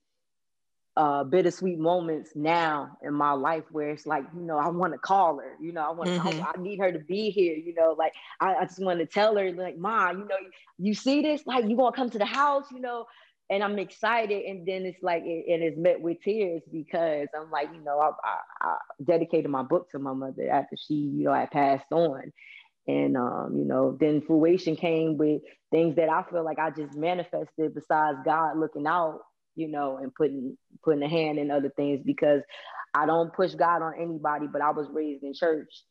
[0.97, 4.99] uh, bittersweet moments now in my life where it's like, you know, I want to
[4.99, 6.43] call her, you know, I want, mm-hmm.
[6.43, 9.07] I, I, need her to be here, you know, like I, I just want to
[9.07, 10.37] tell her, like, Ma, you know,
[10.79, 13.07] you see this, like, you gonna come to the house, you know,
[13.51, 17.51] and I'm excited, and then it's like, it, and it's met with tears because I'm
[17.51, 21.25] like, you know, I, I, I dedicated my book to my mother after she, you
[21.25, 22.33] know, had passed on,
[22.87, 26.95] and um, you know, then fruition came with things that I feel like I just
[26.95, 29.21] manifested besides God looking out
[29.57, 32.43] you know, and putting putting a hand in other things because
[32.95, 35.85] I don't push God on anybody, but I was raised in church.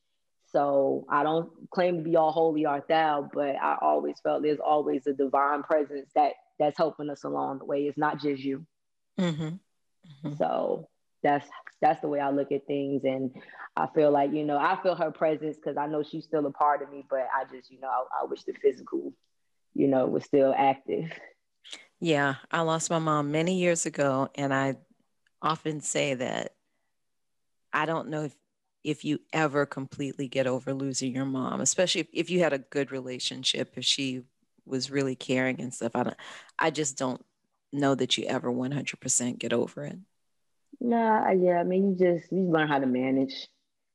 [0.52, 4.60] So I don't claim to be all holy art thou, but I always felt there's
[4.60, 7.84] always a divine presence that that's helping us along the way.
[7.84, 8.65] It's not just you.
[9.19, 9.43] Mm-hmm.
[9.43, 10.36] Mm-hmm.
[10.38, 10.88] So
[11.24, 11.48] that's
[11.82, 13.04] that's the way I look at things.
[13.04, 13.32] And
[13.76, 16.52] I feel like, you know, I feel her presence because I know she's still a
[16.52, 19.13] part of me, but I just, you know, I, I wish the physical,
[19.74, 21.12] you know, was still active.
[22.00, 24.76] Yeah, I lost my mom many years ago, and I
[25.41, 26.54] often say that
[27.74, 28.36] I don't know if
[28.84, 32.60] if you ever completely get over losing your mom, especially if, if you had a
[32.60, 34.24] good relationship, if she
[34.69, 35.95] was really caring and stuff.
[35.95, 36.17] I don't
[36.58, 37.23] I just don't
[37.71, 39.97] know that you ever 100% get over it.
[40.79, 43.47] Nah, yeah, I mean, you just you learn how to manage.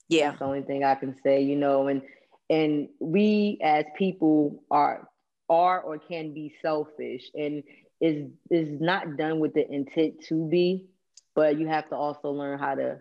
[0.09, 1.89] Yeah, that's the only thing I can say, you know.
[1.89, 2.03] And
[2.51, 5.09] and we as people are
[5.49, 7.63] are or can be selfish, and
[8.01, 10.87] is is not done with the intent to be,
[11.35, 12.99] but you have to also learn how to.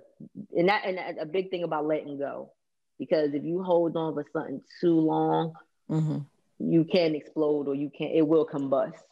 [0.55, 2.53] And that and a big thing about letting go,
[2.97, 5.53] because if you hold on for something too long,
[5.89, 6.19] mm-hmm.
[6.59, 9.03] You can explode or you can it will combust.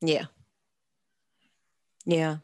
[0.00, 0.26] Yeah.
[2.04, 2.38] Yeah.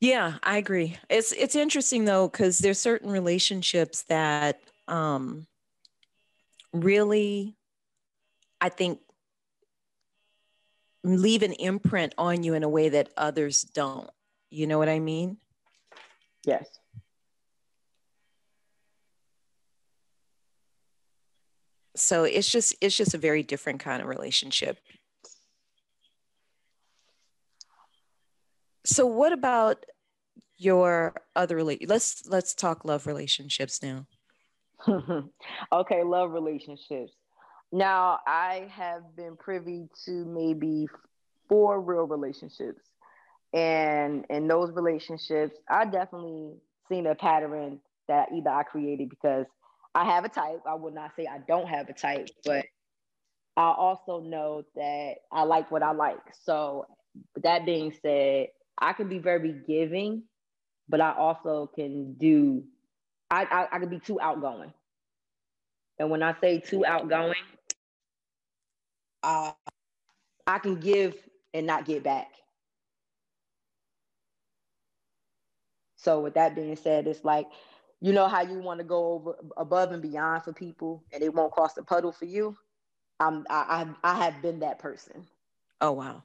[0.00, 0.96] Yeah, I agree.
[1.08, 5.46] It's it's interesting though because there's certain relationships that um,
[6.72, 7.56] really,
[8.60, 9.00] I think,
[11.04, 14.10] leave an imprint on you in a way that others don't.
[14.50, 15.38] You know what I mean?
[16.44, 16.68] Yes.
[22.04, 24.78] So it's just it's just a very different kind of relationship.
[28.84, 29.86] So what about
[30.58, 34.06] your other relate let's let's talk love relationships now.
[35.72, 37.12] Okay love relationships.
[37.72, 40.86] Now i have been privy to maybe
[41.48, 42.82] four real relationships.
[43.54, 46.52] And in those relationships i definitely
[46.90, 49.46] seen a pattern that either i created because
[49.94, 52.66] i have a type i would not say i don't have a type but
[53.56, 56.86] i also know that i like what i like so
[57.42, 58.48] that being said
[58.80, 60.24] i can be very giving
[60.88, 62.64] but I also can do,
[63.30, 64.72] I, I, I can be too outgoing.
[65.98, 67.34] And when I say too outgoing,
[69.22, 69.52] uh,
[70.46, 71.16] I can give
[71.54, 72.28] and not get back.
[75.96, 77.46] So with that being said, it's like,
[78.04, 81.30] you know how you want to go over above and beyond for people and they
[81.30, 82.54] won't cross the puddle for you.
[83.18, 85.26] I'm I I, I have been that person.
[85.80, 86.22] Oh wow.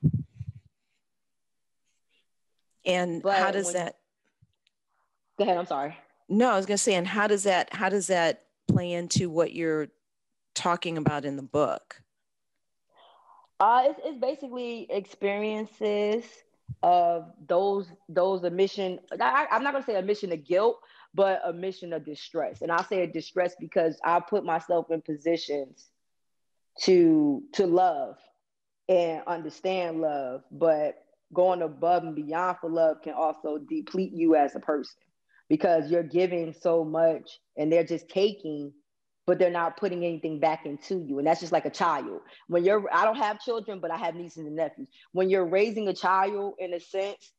[2.86, 3.96] And but how does that
[5.38, 5.56] Go ahead.
[5.56, 5.96] I'm sorry.
[6.28, 9.30] No, I was going to say, and how does that how does that play into
[9.30, 9.88] what you're
[10.56, 12.02] talking about in the book?
[13.62, 16.26] Uh, it's, it's basically experiences
[16.84, 20.82] of those those admission I, I'm not going to say admission of guilt,
[21.14, 22.62] but a mission of distress.
[22.62, 25.90] And I say a distress because I put myself in positions
[26.82, 28.18] to to love
[28.88, 30.96] and understand love, but
[31.34, 35.00] going above and beyond for love can also deplete you as a person
[35.48, 38.74] because you're giving so much and they're just taking
[39.28, 41.20] but they're not putting anything back into you.
[41.20, 42.22] And that's just like a child.
[42.48, 44.88] When you're i don't have children but i have nieces and nephews.
[45.12, 47.32] When you're raising a child in a sense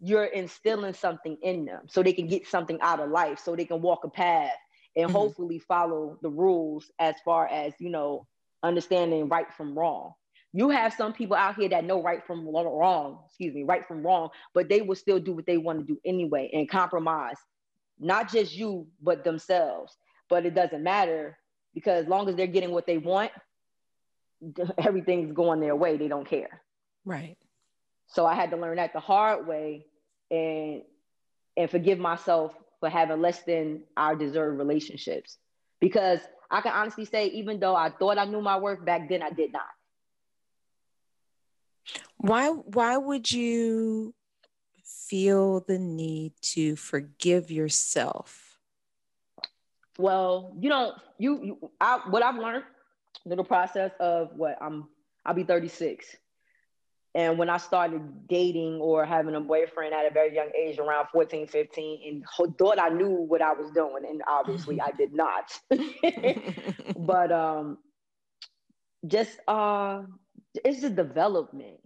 [0.00, 3.64] you're instilling something in them so they can get something out of life so they
[3.64, 4.50] can walk a path
[4.96, 5.16] and mm-hmm.
[5.16, 8.26] hopefully follow the rules as far as you know
[8.62, 10.12] understanding right from wrong
[10.52, 14.02] you have some people out here that know right from wrong excuse me right from
[14.02, 17.36] wrong but they will still do what they want to do anyway and compromise
[17.98, 19.96] not just you, but themselves.
[20.28, 21.38] But it doesn't matter
[21.74, 23.30] because as long as they're getting what they want,
[24.78, 25.96] everything's going their way.
[25.96, 26.62] They don't care.
[27.04, 27.36] Right.
[28.08, 29.86] So I had to learn that the hard way
[30.30, 30.82] and
[31.56, 35.38] and forgive myself for having less than our deserved relationships.
[35.80, 39.22] Because I can honestly say, even though I thought I knew my worth back then,
[39.22, 39.62] I did not.
[42.18, 44.14] Why why would you
[44.84, 48.58] feel the need to forgive yourself?
[49.98, 50.94] Well, you don't.
[51.18, 52.64] You, you I, what I've learned,
[53.24, 54.88] little process of what I'm.
[55.26, 56.16] I'll be 36,
[57.14, 61.06] and when I started dating or having a boyfriend at a very young age, around
[61.12, 65.58] 14, 15, and thought I knew what I was doing, and obviously I did not.
[66.96, 67.78] but um,
[69.06, 70.02] just uh,
[70.64, 71.78] it's the development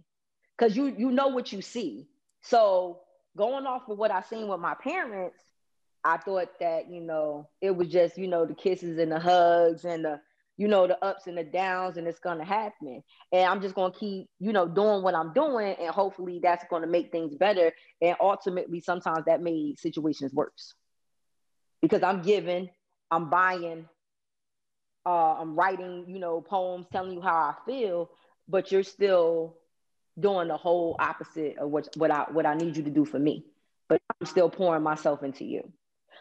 [0.57, 2.07] because you you know what you see.
[2.41, 3.01] So
[3.37, 5.39] going off of what I seen with my parents,
[6.03, 9.85] I thought that, you know, it was just, you know, the kisses and the hugs
[9.85, 10.21] and the,
[10.59, 13.03] you know, the ups and the downs, and it's gonna happen.
[13.33, 16.87] And I'm just gonna keep, you know, doing what I'm doing, and hopefully that's gonna
[16.87, 17.73] make things better.
[18.01, 20.75] And ultimately, sometimes that made situations worse
[21.81, 22.69] because I'm giving,
[23.11, 23.87] I'm buying,
[25.05, 28.11] uh, I'm writing, you know, poems telling you how I feel,
[28.49, 29.57] but you're still
[30.19, 33.19] doing the whole opposite of what what I what I need you to do for
[33.19, 33.45] me.
[33.89, 35.71] but I'm still pouring myself into you.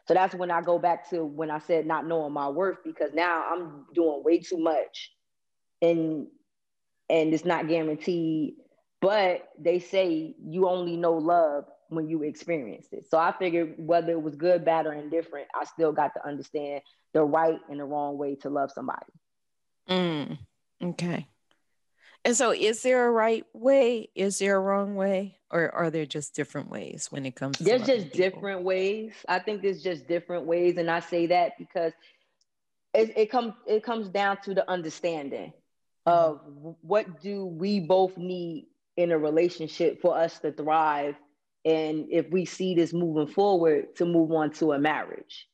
[0.08, 3.12] So that's when I go back to when I said not knowing my worth because
[3.12, 5.12] now I'm doing way too much
[5.82, 6.26] and
[7.10, 8.54] and it's not guaranteed.
[9.02, 13.04] But they say you only know love when you experience it.
[13.10, 16.80] So I figured whether it was good, bad, or indifferent, I still got to understand
[17.12, 19.12] the right and the wrong way to love somebody.
[19.90, 20.38] Mm,
[20.82, 21.26] okay.
[22.28, 24.10] And so, is there a right way?
[24.14, 25.38] Is there a wrong way?
[25.50, 28.18] Or are there just different ways when it comes to There's just people?
[28.18, 29.14] different ways.
[29.26, 30.76] I think there's just different ways.
[30.76, 31.94] And I say that because
[32.92, 35.54] it, it comes it comes down to the understanding
[36.06, 36.10] mm-hmm.
[36.10, 36.40] of
[36.82, 38.66] what do we both need
[38.98, 41.14] in a relationship for us to thrive
[41.64, 45.48] and if we see this moving forward to move on to a marriage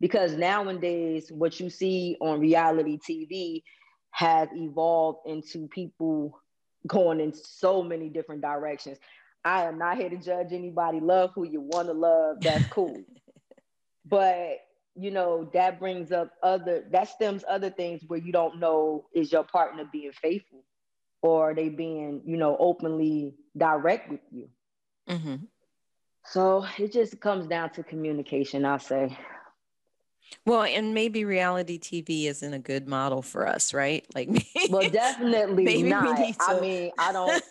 [0.00, 3.62] because nowadays what you see on reality tv
[4.10, 6.40] has evolved into people
[6.86, 8.98] going in so many different directions
[9.44, 12.96] i am not here to judge anybody love who you want to love that's cool
[14.06, 14.58] but
[15.00, 19.32] you know, that brings up other, that stems other things where you don't know is
[19.32, 20.64] your partner being faithful
[21.22, 24.48] or they being, you know, openly direct with you.
[25.08, 25.36] Mm-hmm.
[26.26, 29.16] So it just comes down to communication, I'll say.
[30.46, 34.06] Well, and maybe reality TV isn't a good model for us, right?
[34.14, 34.28] Like,
[34.70, 36.16] well, definitely maybe not.
[36.16, 36.34] To...
[36.40, 37.42] I mean, I don't,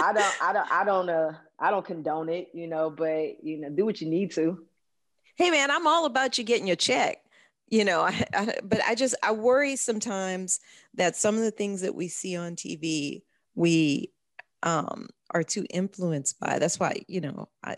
[0.00, 2.90] I don't, I don't, I don't, uh, I don't condone it, you know.
[2.90, 4.64] But you know, do what you need to
[5.36, 7.18] hey man i'm all about you getting your check
[7.68, 10.60] you know I, I, but i just i worry sometimes
[10.94, 13.22] that some of the things that we see on tv
[13.54, 14.12] we
[14.64, 17.76] um, are too influenced by that's why you know i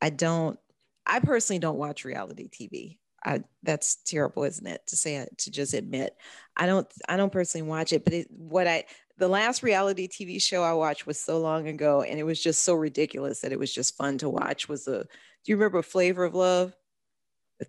[0.00, 0.58] i don't
[1.06, 5.50] i personally don't watch reality tv I, that's terrible isn't it to say it to
[5.50, 6.16] just admit
[6.56, 8.84] i don't i don't personally watch it but it, what i
[9.18, 12.64] the last reality tv show i watched was so long ago and it was just
[12.64, 15.06] so ridiculous that it was just fun to watch was the
[15.44, 16.74] do you remember Flavor of Love?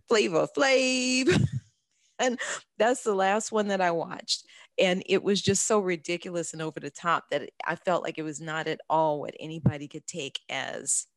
[0.08, 1.44] Flavor Flav.
[2.20, 2.40] and
[2.78, 4.46] that's the last one that I watched.
[4.80, 8.24] And it was just so ridiculous and over the top that I felt like it
[8.24, 11.08] was not at all what anybody could take as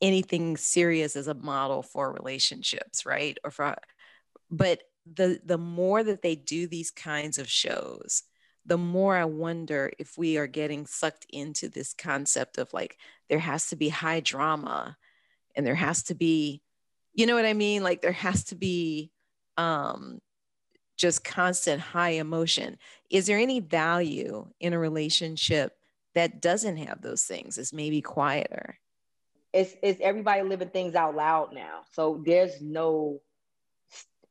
[0.00, 3.38] anything serious as a model for relationships, right?
[3.44, 3.76] Or for
[4.50, 8.22] but the the more that they do these kinds of shows,
[8.66, 13.38] the more I wonder if we are getting sucked into this concept of like there
[13.38, 14.96] has to be high drama
[15.54, 16.62] and there has to be
[17.12, 17.82] you know what i mean?
[17.82, 19.10] Like there has to be
[19.56, 20.20] um
[20.96, 22.78] just constant high emotion.
[23.10, 25.72] Is there any value in a relationship
[26.14, 28.78] that doesn't have those things is maybe quieter
[29.54, 33.20] it's it's everybody living things out loud now so there's no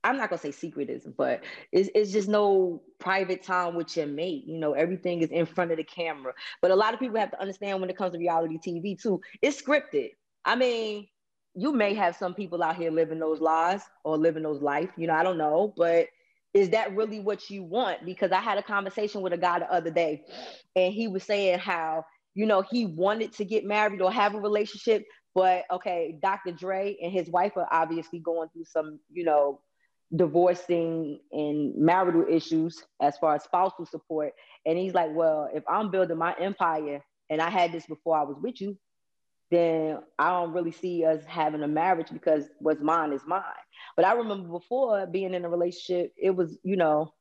[0.04, 4.44] i'm not gonna say secretism but it's, it's just no private time with your mate
[4.46, 7.32] you know everything is in front of the camera but a lot of people have
[7.32, 10.10] to understand when it comes to reality tv too it's scripted
[10.46, 11.08] i mean
[11.56, 14.90] you may have some people out here living those lives or living those life.
[14.98, 16.08] You know, I don't know, but
[16.54, 18.06] is that really what you want?
[18.06, 20.24] Because I had a conversation with a guy the other day,
[20.76, 24.40] and he was saying how you know he wanted to get married or have a
[24.40, 25.06] relationship,
[25.36, 26.52] but okay, Dr.
[26.52, 29.62] Dre and his wife are obviously going through some, you know,
[30.16, 34.34] divorcing and marital issues as far as spousal support.
[34.66, 38.24] And he's like, well, if I'm building my empire and I had this before I
[38.24, 38.78] was with you,
[39.50, 43.44] then I don't really see us having a marriage because what's mine is mine.
[43.96, 47.14] But I remember before being in a relationship, it was, you know,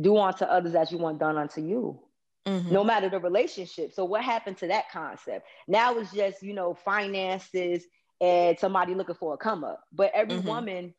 [0.00, 2.00] do unto others as you want done unto you.
[2.46, 2.72] Mm-hmm.
[2.72, 3.92] No matter the relationship.
[3.92, 5.46] So what happened to that concept?
[5.68, 7.84] Now it's just, you know, finances
[8.20, 9.82] and somebody looking for a come up.
[9.92, 10.48] But every mm-hmm.
[10.48, 10.94] woman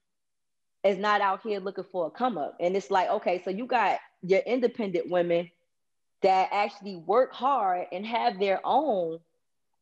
[0.83, 2.57] is not out here looking for a come up.
[2.59, 5.49] And it's like, okay, so you got your independent women
[6.21, 9.19] that actually work hard and have their own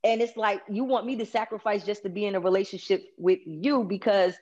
[0.03, 3.39] and it's like you want me to sacrifice just to be in a relationship with
[3.45, 4.33] you because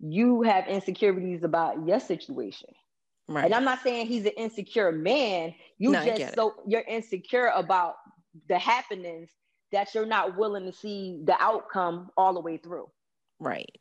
[0.00, 2.68] you have insecurities about your situation
[3.28, 3.44] right.
[3.44, 5.54] And i'm not saying he's an insecure man.
[5.78, 7.96] You no, just so you're insecure about
[8.48, 9.30] the happenings
[9.72, 12.88] that you're not willing to see the outcome all the way through.
[13.38, 13.78] Right.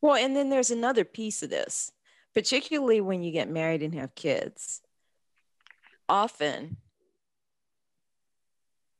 [0.00, 1.92] Well and then there's another piece of this
[2.34, 4.80] particularly when you get married and have kids.
[6.08, 6.76] Often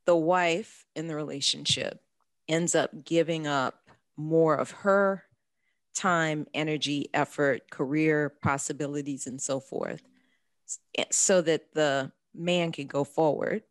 [0.06, 2.00] the wife in the relationship
[2.48, 5.24] ends up giving up more of her
[5.98, 10.02] time, energy, effort, career possibilities, and so forth,
[10.96, 13.64] eh, so that the man can go forward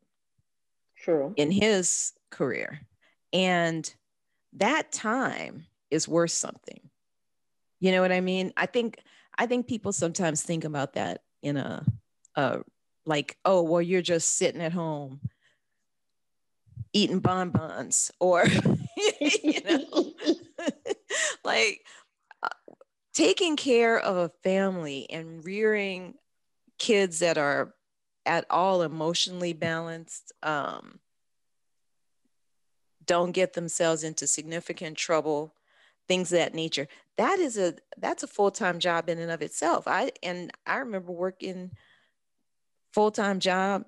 [0.97, 1.34] True.
[1.38, 2.82] in his career.
[3.32, 3.91] And
[4.53, 6.89] that time is worth something.
[7.80, 8.51] You know what I mean?
[8.57, 8.99] I think
[9.38, 11.86] I think people sometimes think about that in a,
[12.36, 12.59] a
[13.05, 15.21] like, oh, well, you're just sitting at home
[16.93, 18.45] eating bonbons or
[19.21, 20.13] you know
[21.43, 21.86] like
[23.18, 26.13] taking care of a family and rearing
[26.78, 27.74] kids that are
[28.28, 30.99] at all emotionally balanced um,
[33.03, 35.55] don't get themselves into significant trouble
[36.07, 36.88] things of that nature.
[37.18, 39.88] That is a that's a full-time job in and of itself.
[39.88, 41.72] I and i remember working
[42.93, 43.86] full-time job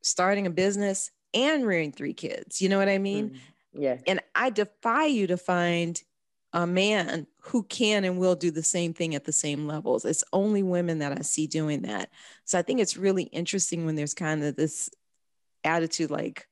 [0.00, 2.62] starting a business and rearing three kids.
[2.62, 3.30] You know what i mean?
[3.30, 6.02] Mm, yeah and i defy you to find
[6.54, 10.24] a man who can and will do the same thing at the same levels it's
[10.32, 12.08] only women that i see doing that
[12.44, 14.88] so i think it's really interesting when there's kind of this
[15.64, 16.48] attitude like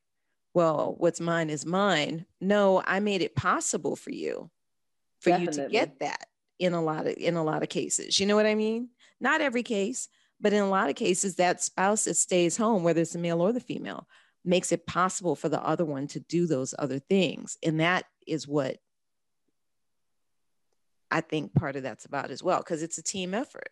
[0.55, 2.27] well, what's mine is mine.
[2.41, 4.51] No, I made it possible for you,
[5.21, 5.63] for Definitely.
[5.63, 6.27] you to get that
[6.59, 8.21] in a lot of in a lot of cases.
[8.21, 8.91] You know what I mean?
[9.21, 10.09] Not every case,
[10.41, 13.41] but in a lot of cases, that spouse that stays home, whether it's the male
[13.41, 14.07] or the female,
[14.45, 17.57] makes it possible for the other one to do those other things.
[17.63, 18.79] And that is what
[21.13, 23.71] I think part of that's about as well, because it's a team effort.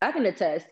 [0.00, 0.66] I can attest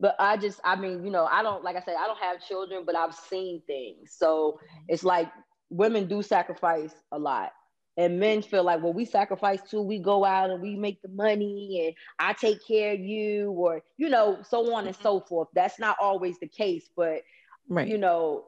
[0.00, 2.44] but I just, I mean, you know, I don't, like I said, I don't have
[2.46, 4.14] children, but I've seen things.
[4.16, 5.30] So it's like
[5.70, 7.50] women do sacrifice a lot.
[7.96, 9.82] And men feel like, well, we sacrifice too.
[9.82, 13.82] We go out and we make the money and I take care of you, or,
[13.96, 15.02] you know, so on and mm-hmm.
[15.02, 15.48] so forth.
[15.52, 17.22] That's not always the case, but,
[17.68, 17.88] right.
[17.88, 18.44] you know,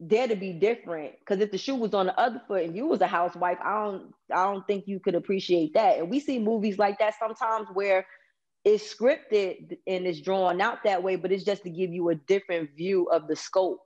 [0.00, 1.18] there to be different.
[1.18, 3.84] Because if the shoe was on the other foot and you was a housewife, I
[3.84, 5.98] don't, I don't think you could appreciate that.
[5.98, 8.06] And we see movies like that sometimes where
[8.64, 12.14] it's scripted and it's drawn out that way, but it's just to give you a
[12.14, 13.80] different view of the scope.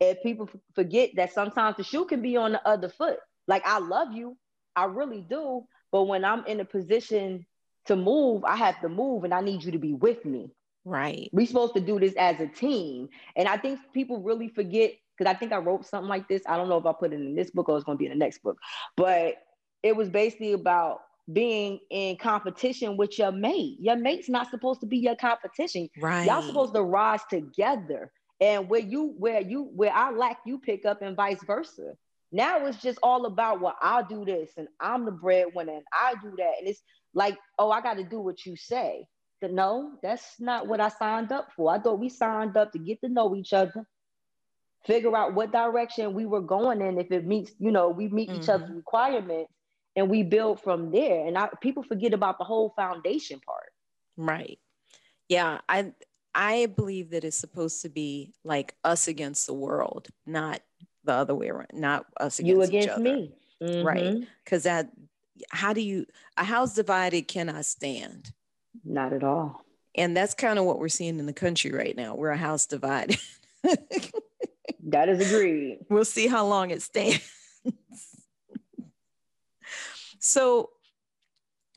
[0.00, 3.18] And people forget that sometimes the shoe can be on the other foot.
[3.46, 4.36] Like I love you,
[4.76, 7.44] I really do, but when I'm in a position
[7.86, 10.50] to move, I have to move, and I need you to be with me.
[10.84, 11.28] Right.
[11.32, 15.34] We're supposed to do this as a team, and I think people really forget because
[15.34, 16.42] I think I wrote something like this.
[16.48, 18.06] I don't know if I put it in this book or it's going to be
[18.06, 18.56] in the next book,
[18.96, 19.34] but
[19.82, 21.00] it was basically about
[21.30, 23.76] being in competition with your mate.
[23.80, 25.90] Your mate's not supposed to be your competition.
[26.00, 26.26] Right.
[26.26, 28.10] Y'all supposed to rise together.
[28.40, 31.92] And where you where you where I lack, you pick up, and vice versa.
[32.32, 36.14] Now it's just all about well, I'll do this, and I'm the breadwinner, and I
[36.22, 36.80] do that, and it's
[37.12, 39.04] like, oh, I got to do what you say.
[39.42, 41.70] But no, that's not what I signed up for.
[41.70, 43.86] I thought we signed up to get to know each other,
[44.84, 46.98] figure out what direction we were going in.
[46.98, 48.40] If it meets, you know, we meet mm-hmm.
[48.40, 49.52] each other's requirements,
[49.96, 51.26] and we build from there.
[51.26, 53.70] And I, people forget about the whole foundation part.
[54.16, 54.58] Right.
[55.28, 55.58] Yeah.
[55.68, 55.92] I
[56.34, 60.60] I believe that it's supposed to be like us against the world, not
[61.04, 63.32] the other way around, not us against you against me.
[63.62, 63.86] Mm-hmm.
[63.86, 64.28] Right.
[64.44, 64.90] Because that
[65.50, 66.06] how do you
[66.36, 68.32] a house divided cannot stand.
[68.84, 69.64] Not at all.
[69.96, 72.14] And that's kind of what we're seeing in the country right now.
[72.14, 73.18] We're a house divided.
[74.92, 75.78] that is agreed.
[75.88, 77.20] We'll see how long it stands.
[80.20, 80.70] So,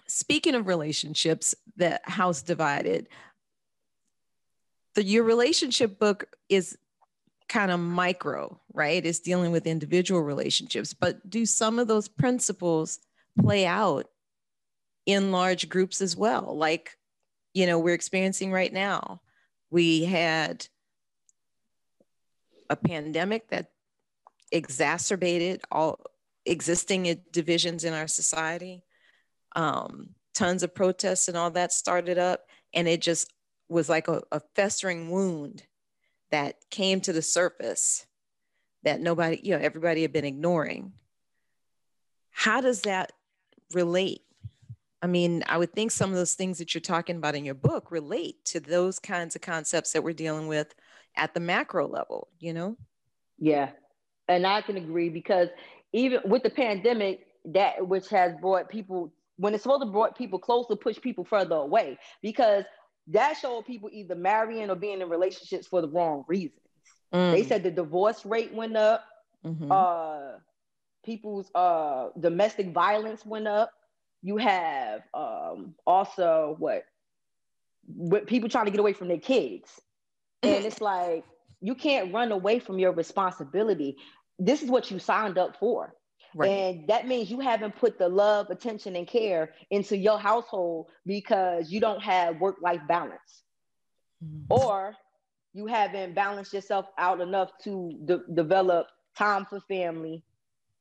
[0.05, 3.07] speaking of relationships, that house divided,
[4.95, 6.78] the your relationship book is
[7.47, 9.03] kind of micro, right?
[9.03, 12.99] It's dealing with individual relationships, but do some of those principles
[13.39, 14.09] play out
[15.05, 16.55] in large groups as well?
[16.55, 16.97] Like,
[17.53, 19.22] you know, we're experiencing right now.
[19.72, 20.68] We had
[22.74, 23.71] a pandemic that
[24.51, 25.99] exacerbated all
[26.45, 28.84] existing divisions in our society.
[29.55, 33.32] Um, tons of protests and all that started up, and it just
[33.69, 35.63] was like a, a festering wound
[36.32, 38.05] that came to the surface
[38.84, 40.93] that nobody, you know, everybody had been ignoring.
[42.32, 43.11] How does that
[43.74, 44.21] relate?
[45.01, 47.55] I mean, I would think some of those things that you're talking about in your
[47.55, 50.74] book relate to those kinds of concepts that we're dealing with
[51.16, 52.78] at the macro level, you know?
[53.39, 53.70] Yeah.
[54.28, 55.49] And I can agree because
[55.91, 60.39] even with the pandemic, that which has brought people when it's supposed to brought people
[60.39, 62.64] closer, push people further away because
[63.07, 66.61] that showed people either marrying or being in relationships for the wrong reasons.
[67.14, 67.32] Mm.
[67.32, 69.03] They said the divorce rate went up.
[69.45, 69.72] Mm-hmm.
[69.72, 70.39] Uh,
[71.03, 73.72] people's uh, domestic violence went up.
[74.22, 76.86] You have um, also what,
[77.86, 79.82] what people trying to get away from their kids,
[80.44, 81.24] and it's like
[81.62, 83.98] you can't run away from your responsibility
[84.39, 85.94] this is what you signed up for.
[86.36, 86.50] Right.
[86.50, 91.72] And that means you haven't put the love, attention, and care into your household because
[91.72, 93.44] you don't have work life balance.
[94.24, 94.46] Mm-hmm.
[94.50, 94.96] Or
[95.54, 100.24] you haven't balanced yourself out enough to de- develop time for family,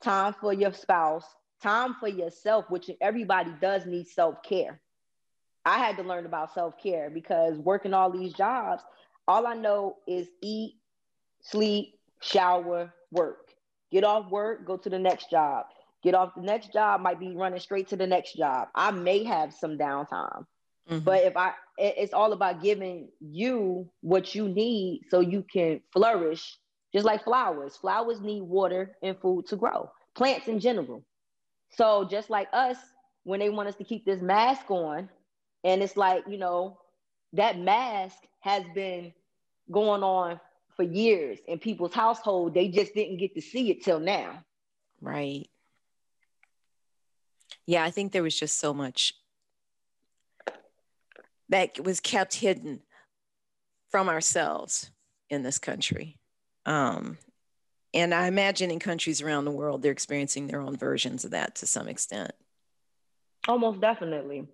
[0.01, 1.27] time for your spouse,
[1.63, 4.81] time for yourself, which everybody does need self care.
[5.67, 8.83] I had to learn about self care because working all these jobs,
[9.29, 10.75] all I know is eat,
[11.41, 13.51] sleep, shower, work.
[13.91, 15.67] Get off work, go to the next job.
[16.03, 18.69] Get off the next job, might be running straight to the next job.
[18.75, 20.47] I may have some downtime.
[20.91, 20.99] Mm-hmm.
[21.01, 26.59] But if I, it's all about giving you what you need so you can flourish,
[26.93, 27.77] just like flowers.
[27.77, 31.05] Flowers need water and food to grow, plants in general.
[31.71, 32.77] So just like us,
[33.25, 35.09] when they want us to keep this mask on,
[35.63, 36.79] and it's like, you know,
[37.33, 39.13] that mask has been
[39.71, 40.41] going on
[40.77, 42.55] for years in people's household.
[42.55, 44.45] They just didn't get to see it till now.
[45.01, 45.49] Right.
[47.67, 49.15] Yeah, I think there was just so much
[51.49, 52.81] that was kept hidden
[53.91, 54.91] from ourselves
[55.29, 56.19] in this country.
[56.65, 57.19] Um,
[57.95, 61.57] and I imagine in countries around the world, they're experiencing their own versions of that
[61.57, 62.33] to some extent.
[63.47, 64.49] Almost definitely.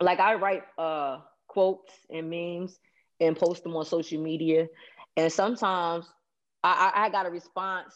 [0.00, 2.78] Like I write uh, quotes and memes
[3.20, 4.68] and post them on social media,
[5.16, 6.06] and sometimes
[6.62, 7.94] I, I, I got a response.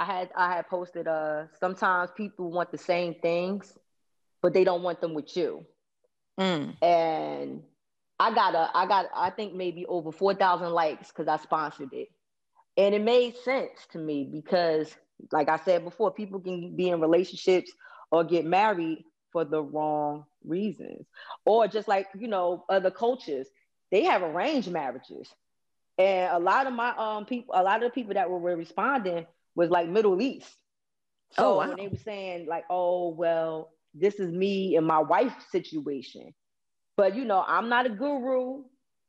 [0.00, 3.76] I had I had posted uh sometimes people want the same things,
[4.42, 5.64] but they don't want them with you.
[6.38, 6.82] Mm.
[6.82, 7.62] And
[8.18, 11.92] I got a I got I think maybe over four thousand likes because I sponsored
[11.92, 12.08] it.
[12.76, 14.94] And it made sense to me because,
[15.30, 17.70] like I said before, people can be in relationships
[18.10, 19.04] or get married
[19.34, 21.04] for the wrong reasons.
[21.44, 23.48] Or just like, you know, other cultures,
[23.90, 25.28] they have arranged marriages.
[25.98, 29.26] And a lot of my um people, a lot of the people that were, responding
[29.54, 30.50] was like Middle East.
[31.32, 31.68] So oh, wow.
[31.68, 36.32] when they were saying like, oh, well, this is me and my wife situation.
[36.96, 38.62] But you know, I'm not a guru.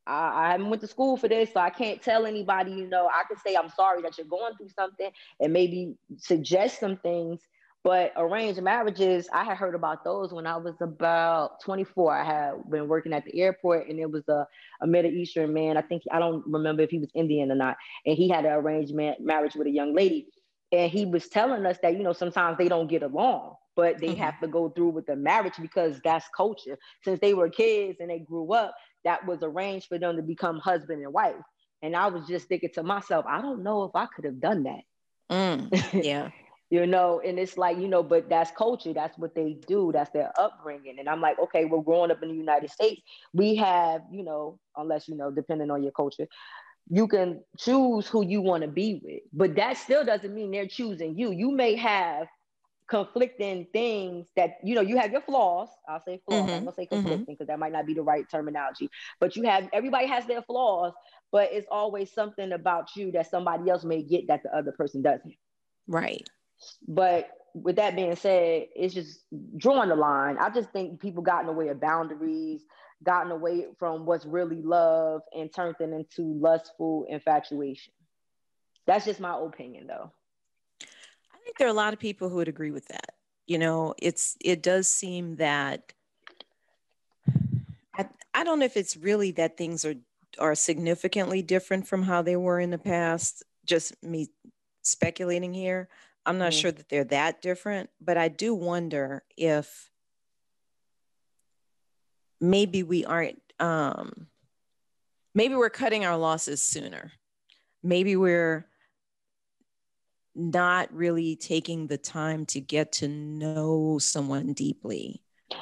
[0.08, 3.08] I, I, haven't went to school for this, so I can't tell anybody, you know,
[3.08, 5.10] I can say I'm sorry that you're going through something
[5.40, 7.42] and maybe suggest some things.
[7.86, 12.18] But arranged marriages, I had heard about those when I was about 24.
[12.18, 14.48] I had been working at the airport and it was a,
[14.82, 15.78] a Middle Eastern man.
[15.78, 17.78] I think, I don't remember if he was Indian or not.
[18.08, 20.30] And he had an arranged marriage with a young lady.
[20.72, 24.08] And he was telling us that, you know, sometimes they don't get along, but they
[24.08, 24.24] mm-hmm.
[24.24, 26.80] have to go through with the marriage because that's culture.
[27.04, 28.74] Since they were kids and they grew up,
[29.04, 31.36] that was arranged for them to become husband and wife.
[31.84, 34.64] And I was just thinking to myself, I don't know if I could have done
[34.64, 34.82] that.
[35.30, 36.32] Mm, yeah.
[36.70, 38.94] you know, and it's like, you know, but that's culture.
[38.94, 39.92] That's what they do.
[39.94, 41.00] That's their upbringing.
[41.00, 43.02] And I'm like, okay, we're growing up in the United States.
[43.34, 46.28] We have, you know, unless, you know, depending on your culture,
[46.90, 49.22] you can choose who you want to be with.
[49.32, 51.32] But that still doesn't mean they're choosing you.
[51.32, 52.28] You may have
[52.88, 56.52] conflicting things that you know you have your flaws i'll say flaws mm-hmm.
[56.52, 57.46] i'm gonna say conflicting because mm-hmm.
[57.48, 58.90] that might not be the right terminology
[59.20, 60.94] but you have everybody has their flaws
[61.32, 65.02] but it's always something about you that somebody else may get that the other person
[65.02, 65.34] doesn't
[65.88, 66.30] right
[66.88, 69.22] but with that being said it's just
[69.58, 72.62] drawing the line i just think people gotten away of boundaries
[73.04, 77.94] gotten away from what's really love and turned it into lustful infatuation
[78.86, 80.12] that's just my opinion though
[81.34, 83.14] I think there are a lot of people who would agree with that.
[83.46, 85.94] You know, it's it does seem that
[87.96, 89.94] I, I don't know if it's really that things are
[90.40, 93.44] are significantly different from how they were in the past.
[93.64, 94.30] Just me
[94.82, 95.88] speculating here.
[96.26, 96.60] I'm not mm-hmm.
[96.60, 99.90] sure that they're that different, but I do wonder if
[102.42, 104.28] maybe we aren't um
[105.34, 107.12] maybe we're cutting our losses sooner.
[107.84, 108.68] Maybe we're
[110.36, 115.22] not really taking the time to get to know someone deeply.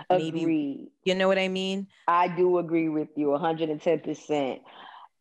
[0.10, 1.88] Maybe, you know what I mean?
[2.08, 4.60] I do agree with you 110%.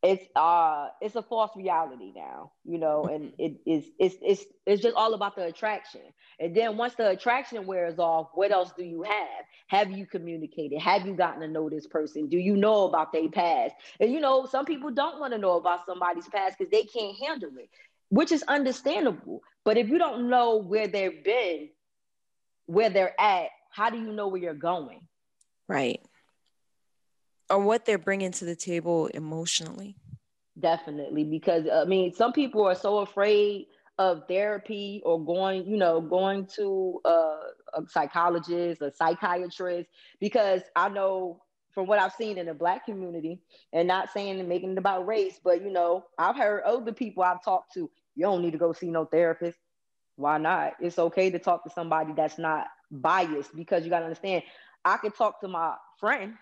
[0.03, 4.83] It's uh it's a false reality now, you know, and it is it's it's it's
[4.83, 6.03] just all about the attraction.
[6.41, 9.45] And then once the attraction wears off, what else do you have?
[9.69, 10.81] Have you communicated?
[10.81, 12.29] Have you gotten to know this person?
[12.29, 13.75] Do you know about their past?
[14.01, 17.17] And you know, some people don't want to know about somebody's past because they can't
[17.23, 17.69] handle it
[18.13, 19.41] which is understandable.
[19.65, 21.71] But if you don't know where they've been,
[22.67, 25.01] where they're at, how do you know where you're going?
[25.67, 26.03] Right.
[27.53, 29.97] Or what they're bringing to the table emotionally.
[30.59, 31.25] Definitely.
[31.25, 33.67] Because, I mean, some people are so afraid
[33.99, 37.11] of therapy or going, you know, going to a,
[37.75, 39.89] a psychologist, a psychiatrist,
[40.19, 41.43] because I know
[41.73, 43.41] from what I've seen in the black community,
[43.73, 47.23] and not saying and making it about race, but you know, I've heard other people
[47.23, 49.59] I've talked to you don't need to go see no therapist.
[50.17, 50.75] Why not?
[50.81, 54.43] It's okay to talk to somebody that's not biased because you got to understand,
[54.85, 56.35] I can talk to my friend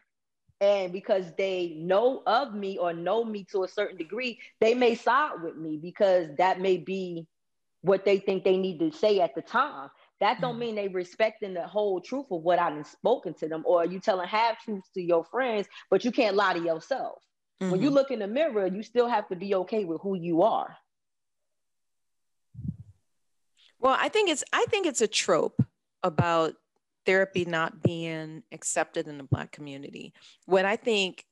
[0.61, 4.95] and because they know of me or know me to a certain degree, they may
[4.95, 7.27] side with me because that may be
[7.83, 9.91] what they think they need to say at the time.
[10.21, 10.61] That don't mm-hmm.
[10.61, 14.29] mean they respecting the whole truth of what I've spoken to them, or you telling
[14.29, 17.23] half truths to your friends, but you can't lie to yourself.
[17.61, 17.71] Mm-hmm.
[17.73, 17.95] When you mm-hmm.
[17.95, 20.77] look in the mirror, you still have to be okay with who you are.
[23.79, 25.65] Well, I think it's I think it's a trope
[26.03, 26.55] about
[27.07, 30.13] therapy not being accepted in the black community.
[30.47, 31.25] What I think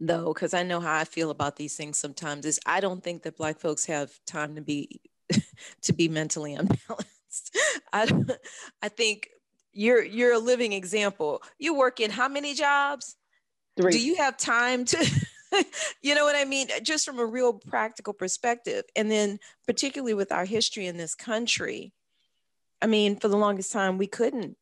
[0.00, 3.22] though, because I know how I feel about these things sometimes, is I don't think
[3.22, 5.00] that black folks have time to be
[5.82, 7.56] to be mentally unbalanced.
[7.92, 8.08] I
[8.82, 9.28] I think
[9.72, 11.42] you're you're a living example.
[11.58, 13.16] You work in how many jobs?
[13.76, 13.92] Three.
[13.92, 15.10] Do you have time to
[16.02, 16.68] you know what I mean?
[16.82, 18.84] Just from a real practical perspective.
[18.96, 21.92] And then particularly with our history in this country,
[22.80, 24.56] I mean, for the longest time we couldn't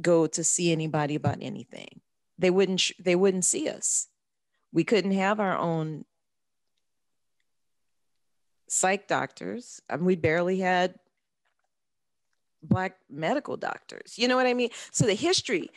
[0.00, 2.00] go to see anybody about anything.
[2.38, 4.08] They wouldn't sh- they wouldn't see us.
[4.72, 6.04] We couldn't have our own
[8.68, 9.80] psych doctors.
[9.88, 10.96] I mean, we barely had
[12.62, 14.18] black medical doctors.
[14.18, 14.70] You know what I mean?
[14.90, 15.70] So the history,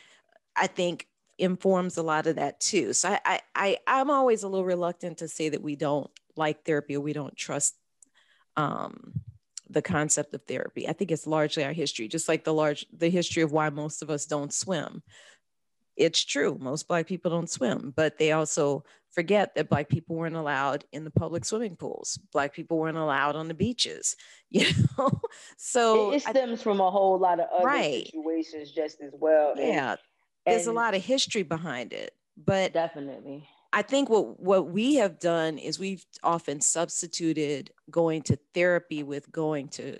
[0.56, 1.06] I think,
[1.38, 2.92] informs a lot of that too.
[2.92, 6.64] So I, I, I I'm always a little reluctant to say that we don't like
[6.64, 7.76] therapy or we don't trust
[8.56, 9.12] um,
[9.70, 10.88] the concept of therapy.
[10.88, 14.02] I think it's largely our history, just like the large the history of why most
[14.02, 15.02] of us don't swim.
[15.96, 20.36] It's true, most black people don't swim, but they also forget that black people weren't
[20.36, 22.20] allowed in the public swimming pools.
[22.32, 24.16] Black people weren't allowed on the beaches.
[24.50, 24.64] You
[24.96, 25.20] know,
[25.58, 28.06] so it, it stems I, from a whole lot of other right.
[28.06, 29.52] situations just as well.
[29.58, 29.98] Yeah, and,
[30.46, 33.46] there's and a lot of history behind it, but definitely.
[33.72, 39.30] I think what what we have done is we've often substituted going to therapy with
[39.30, 39.98] going to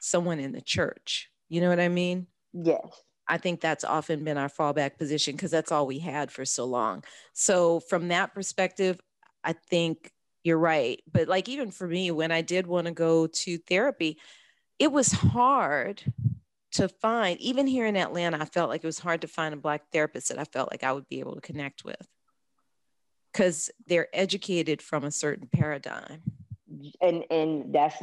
[0.00, 1.30] someone in the church.
[1.48, 2.26] You know what I mean?
[2.52, 3.02] Yes.
[3.28, 6.64] I think that's often been our fallback position because that's all we had for so
[6.64, 7.02] long.
[7.32, 9.00] So from that perspective,
[9.42, 10.12] I think
[10.44, 11.02] you're right.
[11.10, 14.18] But like even for me, when I did want to go to therapy,
[14.78, 16.02] it was hard
[16.72, 19.56] to find, even here in Atlanta, I felt like it was hard to find a
[19.56, 22.06] Black therapist that I felt like I would be able to connect with
[23.36, 26.22] because they're educated from a certain paradigm.
[27.00, 28.02] And and that's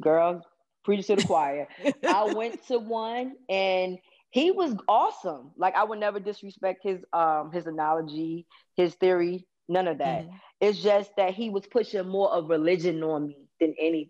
[0.00, 0.44] girl,
[0.84, 1.68] preach to the choir.
[2.06, 3.98] I went to one and
[4.30, 5.50] he was awesome.
[5.56, 8.46] Like I would never disrespect his um his analogy,
[8.76, 10.24] his theory, none of that.
[10.24, 10.36] Mm-hmm.
[10.60, 14.08] It's just that he was pushing more of religion on me than anything.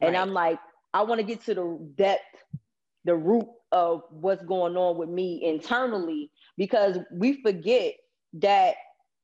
[0.00, 0.20] And right.
[0.20, 0.58] I'm like,
[0.92, 2.22] I want to get to the depth,
[3.04, 7.94] the root of what's going on with me internally because we forget
[8.34, 8.74] that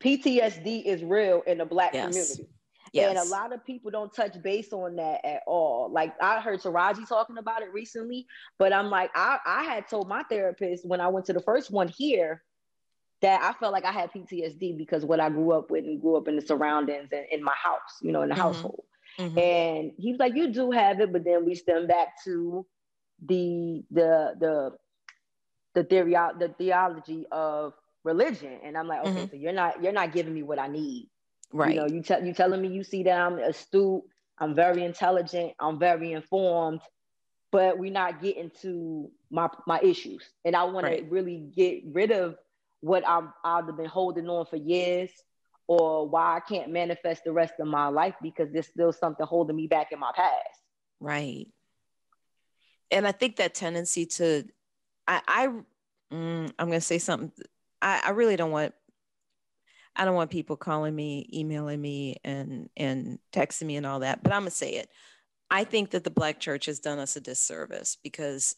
[0.02, 2.06] PTSD is real in the black yes.
[2.06, 2.48] community.
[2.92, 3.10] Yes.
[3.10, 5.90] And a lot of people don't touch base on that at all.
[5.92, 8.26] Like I heard Taraji talking about it recently,
[8.58, 11.70] but I'm like, I, I had told my therapist when I went to the first
[11.70, 12.42] one here
[13.20, 16.16] that I felt like I had PTSD because what I grew up with and grew
[16.16, 18.42] up in the surroundings and in my house, you know, in the mm-hmm.
[18.42, 18.84] household.
[19.18, 19.38] Mm-hmm.
[19.38, 22.66] And he was like, You do have it, but then we stem back to
[23.26, 24.72] the the the
[25.74, 27.74] the theory the theology of
[28.04, 28.58] religion.
[28.64, 29.30] And I'm like, okay, mm-hmm.
[29.30, 31.08] so you're not you're not giving me what I need.
[31.52, 31.74] Right.
[31.74, 34.02] You know, you tell you telling me you see that I'm astute,
[34.38, 36.80] I'm very intelligent, I'm very informed,
[37.50, 40.28] but we're not getting to my my issues.
[40.44, 41.02] And I want right.
[41.02, 42.36] to really get rid of
[42.80, 45.10] what I've either been holding on for years
[45.66, 49.54] or why I can't manifest the rest of my life because there's still something holding
[49.54, 50.60] me back in my past.
[50.98, 51.46] Right.
[52.90, 54.44] And I think that tendency to,
[55.06, 55.46] I, I
[56.12, 57.30] mm, I'm going to say something.
[57.82, 58.74] I, I really don't want
[59.96, 64.22] I don't want people calling me, emailing me, and and texting me and all that.
[64.22, 64.88] But I'm gonna say it.
[65.50, 68.54] I think that the Black Church has done us a disservice because.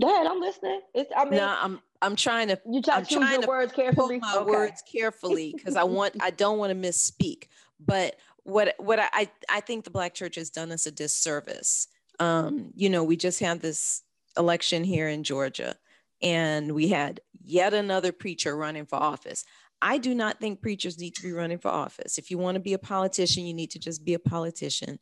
[0.00, 0.80] Go ahead, I'm listening.
[0.92, 2.60] It's, I mean, no, I'm I'm trying to.
[2.70, 4.18] You try I'm choose your words carefully.
[4.18, 4.50] my okay.
[4.50, 7.48] words carefully because I want I don't want to misspeak.
[7.78, 11.88] But what what I I think the Black Church has done us a disservice.
[12.20, 14.02] Um, you know, we just had this
[14.36, 15.76] election here in Georgia
[16.24, 19.44] and we had yet another preacher running for office.
[19.82, 22.16] I do not think preachers need to be running for office.
[22.16, 24.98] If you want to be a politician, you need to just be a politician.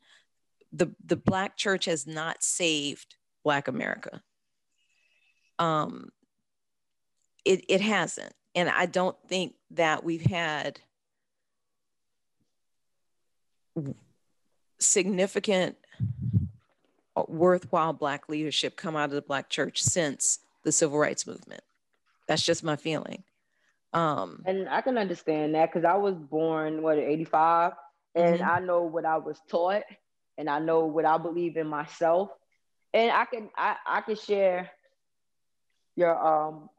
[0.72, 3.14] The, the Black church has not saved
[3.44, 4.20] Black America.
[5.60, 6.10] Um,
[7.44, 8.32] it, it hasn't.
[8.56, 10.80] And I don't think that we've had
[14.80, 15.76] significant,
[17.28, 21.62] worthwhile Black leadership come out of the Black church since the civil rights movement.
[22.28, 23.24] That's just my feeling.
[23.92, 27.72] Um, and I can understand that because I was born what 85,
[28.14, 28.50] and mm-hmm.
[28.50, 29.82] I know what I was taught,
[30.38, 32.30] and I know what I believe in myself,
[32.94, 34.70] and I can I, I can share
[35.94, 36.70] your um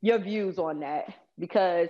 [0.00, 1.88] your views on that because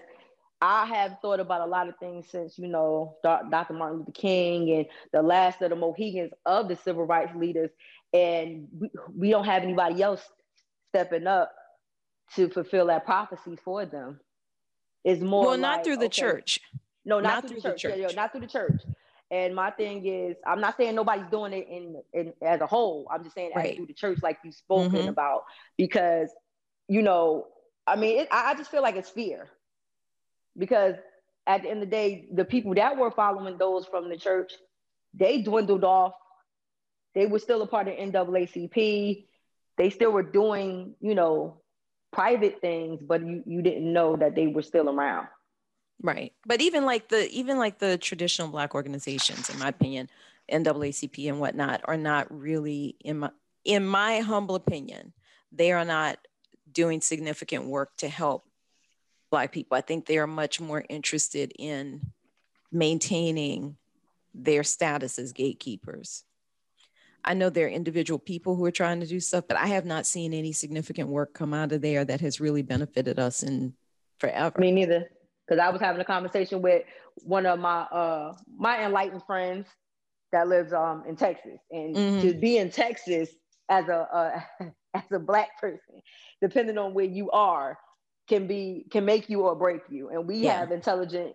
[0.61, 3.75] I have thought about a lot of things since you know Dr.
[3.75, 7.71] Martin Luther King and the last of the Mohegans of the civil rights leaders,
[8.13, 10.23] and we, we don't have anybody else
[10.93, 11.53] stepping up
[12.37, 14.21] to fulfill that prophecy for them.
[15.05, 16.61] Is more well, not like, through the okay, church.
[17.05, 17.83] No, not, not through, through, the church.
[17.83, 17.99] church.
[17.99, 18.83] Yeah, yeah, not through the church.
[19.31, 23.09] And my thing is, I'm not saying nobody's doing it in, in as a whole.
[23.11, 23.71] I'm just saying Right.
[23.71, 25.09] as through the church, like you've spoken Mhm.
[25.09, 25.45] about,
[25.77, 26.31] because
[26.89, 27.47] you know,
[27.87, 29.49] I mean, it, I just feel like it's fear,
[30.57, 30.95] because
[31.47, 34.53] at the end of the day, the people that were following those from the church,
[35.15, 36.13] they dwindled off.
[37.15, 39.27] They were still a part of NAACP.
[39.79, 41.63] They still were doing, you know,
[42.13, 45.29] private things, but you you didn't know that they were still around.
[46.03, 46.33] Right.
[46.47, 50.11] But even like the even like the traditional black organizations, in my opinion,
[50.51, 53.31] NAACP and whatnot, are not really in my
[53.65, 55.13] in my humble opinion,
[55.53, 56.19] they are not
[56.71, 58.45] doing significant work to help
[59.31, 59.77] black people.
[59.77, 62.13] I think they are much more interested in
[62.71, 63.77] maintaining
[64.35, 66.25] their status as gatekeepers.
[67.25, 69.85] I know there are individual people who are trying to do stuff, but I have
[69.85, 73.75] not seen any significant work come out of there that has really benefited us in
[74.19, 74.59] forever.
[74.59, 75.09] Me neither.
[75.47, 76.83] Because I was having a conversation with
[77.17, 79.67] one of my uh my enlightened friends
[80.33, 82.21] that lives um in Texas, and Mhm.
[82.23, 83.31] to be in Texas
[83.69, 84.09] as a
[84.61, 84.65] uh,
[84.95, 86.01] as a black person,
[86.41, 87.79] depending on where you are,
[88.29, 90.11] can be can make you or break you.
[90.11, 90.61] And we Yeah.
[90.61, 91.35] have intelligent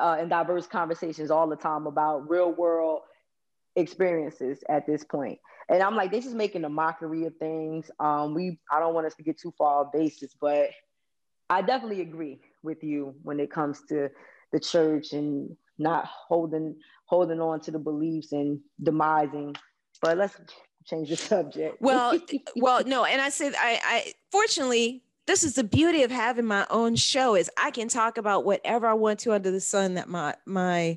[0.00, 3.00] uh, and diverse conversations all the time about real world
[3.78, 5.38] experiences at this point.
[5.68, 7.90] And I'm like, this is making a mockery of things.
[8.00, 10.70] Um, we I don't want us to get too far off basis, but
[11.50, 14.10] I definitely agree with you when it comes to
[14.52, 16.76] the church and not holding
[17.06, 19.56] holding on to the beliefs and demising.
[20.00, 20.36] But let's
[20.86, 21.80] change the subject.
[21.80, 22.18] Well,
[22.56, 26.66] well, no, and I said I, I fortunately this is the beauty of having my
[26.70, 30.08] own show is I can talk about whatever I want to under the sun that
[30.08, 30.96] my my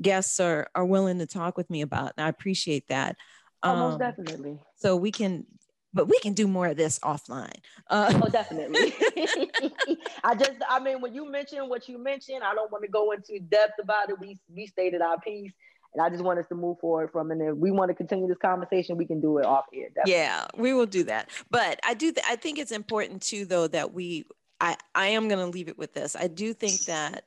[0.00, 3.16] guests are are willing to talk with me about, and I appreciate that.
[3.62, 4.58] almost Um, definitely.
[4.76, 5.46] So we can,
[5.94, 7.60] but we can do more of this offline.
[7.88, 8.94] Uh, Oh, definitely.
[10.24, 13.12] I just, I mean, when you mentioned what you mentioned, I don't want to go
[13.12, 14.18] into depth about it.
[14.18, 15.52] We we stated our piece,
[15.94, 17.30] and I just want us to move forward from.
[17.30, 19.88] And if we want to continue this conversation, we can do it off air.
[19.94, 20.12] Definitely.
[20.12, 21.30] yeah, we will do that.
[21.50, 22.12] But I do.
[22.12, 24.24] Th- I think it's important too, though, that we.
[24.60, 26.16] I I am going to leave it with this.
[26.16, 27.24] I do think that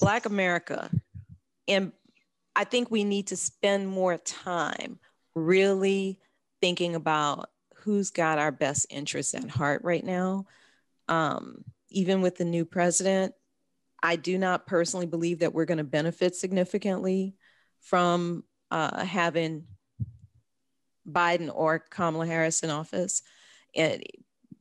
[0.00, 0.90] Black America,
[1.70, 1.92] and
[2.56, 4.98] I think we need to spend more time
[5.34, 6.18] really
[6.60, 10.46] thinking about who's got our best interests at heart right now.
[11.08, 13.34] Um, even with the new president,
[14.02, 17.36] I do not personally believe that we're going to benefit significantly
[17.80, 19.64] from uh, having
[21.08, 23.22] Biden or Kamala Harris in office.
[23.74, 24.02] And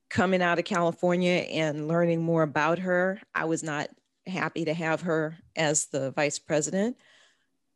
[0.10, 3.90] coming out of California and learning more about her, I was not
[4.30, 6.98] happy to have her as the vice president.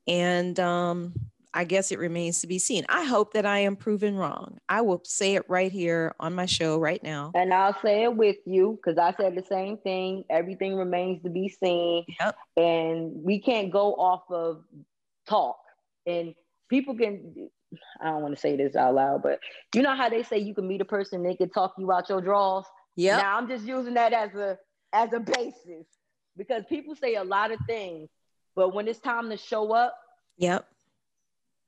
[0.07, 1.13] And um,
[1.53, 2.85] I guess it remains to be seen.
[2.89, 4.57] I hope that I am proven wrong.
[4.67, 7.31] I will say it right here on my show right now.
[7.35, 10.23] And I'll say it with you because I said the same thing.
[10.29, 12.05] Everything remains to be seen.
[12.19, 12.35] Yep.
[12.57, 14.63] And we can't go off of
[15.27, 15.57] talk.
[16.07, 16.33] And
[16.69, 17.49] people can,
[18.01, 19.39] I don't want to say this out loud, but
[19.75, 22.09] you know how they say you can meet a person, they can talk you out
[22.09, 22.65] your draws.
[22.95, 23.17] Yeah.
[23.17, 24.57] Now I'm just using that as a
[24.91, 25.87] as a basis
[26.37, 28.09] because people say a lot of things,
[28.55, 29.97] but when it's time to show up,
[30.37, 30.67] Yep.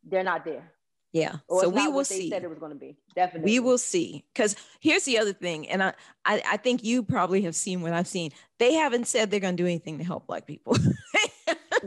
[0.03, 0.71] they're not there.
[1.11, 1.37] Yeah.
[1.47, 2.29] Or so we will what they see.
[2.29, 2.97] said it was going to be.
[3.15, 3.51] Definitely.
[3.51, 4.25] We will see.
[4.33, 5.93] Because here's the other thing, and I,
[6.25, 8.31] I, I think you probably have seen what I've seen.
[8.57, 10.77] They haven't said they're going to do anything to help Black people.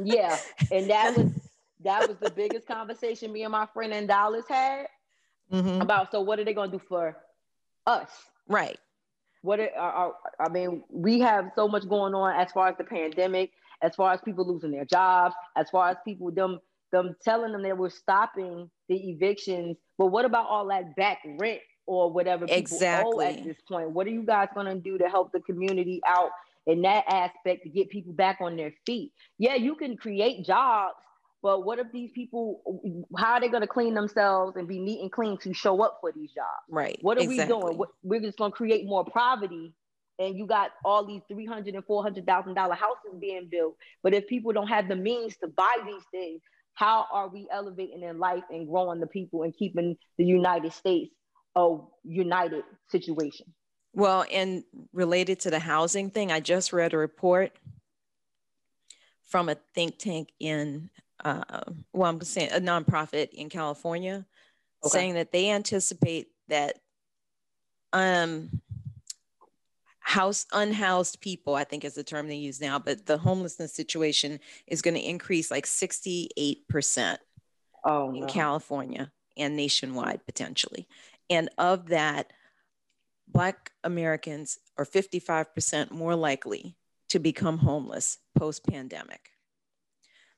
[0.05, 0.39] Yeah,
[0.71, 1.33] and that was
[1.83, 4.87] that was the biggest conversation me and my friend in Dallas had
[5.53, 5.81] Mhm.
[5.83, 6.13] about.
[6.13, 7.17] So what are they going to do for
[7.85, 8.09] us?
[8.47, 8.79] Right.
[9.43, 12.85] What are, are, I mean, we have so much going on as far as the
[12.85, 13.51] pandemic,
[13.83, 16.59] as far as people losing their jobs, as far as people them
[16.91, 19.77] them telling them that we're stopping the evictions.
[19.99, 23.91] But what about all that back rent or whatever people owe at this point?
[23.91, 26.31] What are you guys going to do to help the community out
[26.67, 29.13] in that aspect to get people back on their feet?
[29.39, 30.95] Yeah, you can create jobs,
[31.43, 33.07] but what if these people?
[33.17, 35.99] How are they going to clean themselves and be neat and clean to show up
[36.01, 36.49] for these jobs?
[36.69, 36.99] Right.
[37.01, 37.55] What are exactly.
[37.55, 37.79] we doing?
[37.79, 39.73] What, we're just going to create more poverty.
[40.21, 43.77] And you got all these three hundred and four hundred thousand dollar houses being built.
[44.03, 46.41] But if people don't have the means to buy these things,
[46.75, 51.15] how are we elevating in life and growing the people and keeping the United States
[51.57, 53.47] a united situation?
[53.95, 57.53] Well, and related to the housing thing, I just read a report
[59.25, 60.91] from a think tank in,
[61.25, 61.61] uh,
[61.93, 64.27] well, I'm saying a nonprofit in California,
[64.85, 64.91] Okay.
[64.91, 66.79] saying that they anticipate that
[67.93, 68.61] um,
[70.01, 74.41] house unhoused people, I think is the term they use now, but the homelessness situation
[74.67, 77.19] is going to increase like 68%
[77.85, 78.27] Oh in no.
[78.27, 80.89] California and nationwide potentially.
[81.31, 82.33] And of that,
[83.29, 86.77] Black Americans are 55% more likely
[87.11, 89.31] to become homeless post pandemic.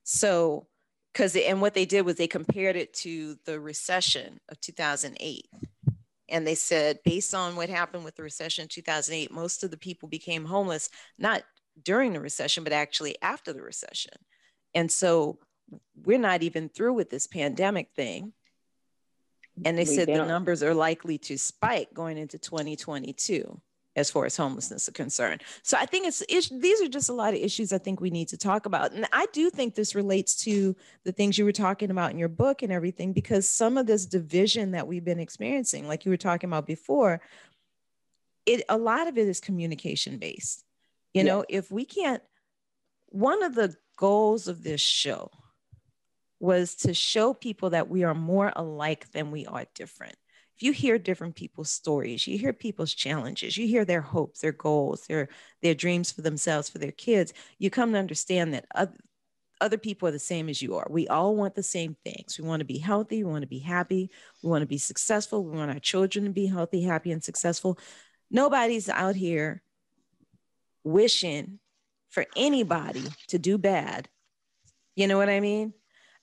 [0.03, 0.67] So
[1.13, 5.47] because and what they did was they compared it to the recession of 2008
[6.29, 9.77] and they said based on what happened with the recession in 2008 most of the
[9.77, 10.89] people became homeless
[11.19, 11.43] not
[11.85, 14.15] during the recession but actually after the recession.
[14.75, 15.39] And so
[16.05, 18.33] we're not even through with this pandemic thing.
[19.65, 23.61] And they we said the numbers are likely to spike going into 2022
[23.97, 25.43] as far as homelessness is concerned.
[25.63, 28.11] So I think it's, it's, these are just a lot of issues I think we
[28.11, 28.93] need to talk about.
[28.93, 32.29] And I do think this relates to the things you were talking about in your
[32.29, 36.17] book and everything, because some of this division that we've been experiencing, like you were
[36.17, 37.21] talking about before,
[38.47, 40.65] it a lot of it is communication based.
[41.13, 42.23] You know, if we can't,
[43.09, 45.31] one of the goals of this show
[46.39, 50.20] was to show people that we are more alike than we are different if
[50.63, 55.07] you hear different people's stories, you hear people's challenges, you hear their hopes, their goals,
[55.07, 55.29] their
[55.63, 58.97] their dreams for themselves, for their kids, you come to understand that other,
[59.61, 60.87] other people are the same as you are.
[60.91, 62.39] We all want the same things.
[62.39, 64.11] We want to be healthy, we want to be happy,
[64.43, 67.79] we want to be successful, we want our children to be healthy, happy, and successful.
[68.31, 69.63] Nobody's out here
[70.85, 71.59] wishing
[72.11, 74.09] for anybody to do bad.
[74.97, 75.73] You know what I mean?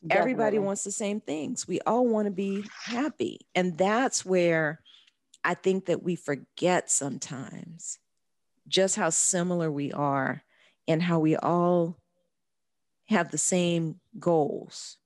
[0.06, 0.32] Definitely.
[0.32, 1.68] Everybody wants the same things.
[1.68, 3.48] We all want to be happy.
[3.56, 4.82] And that's where
[5.44, 8.00] I think that we forget sometimes
[8.68, 10.44] just how similar we are
[10.88, 11.98] and how we all
[13.10, 14.98] have the same goals.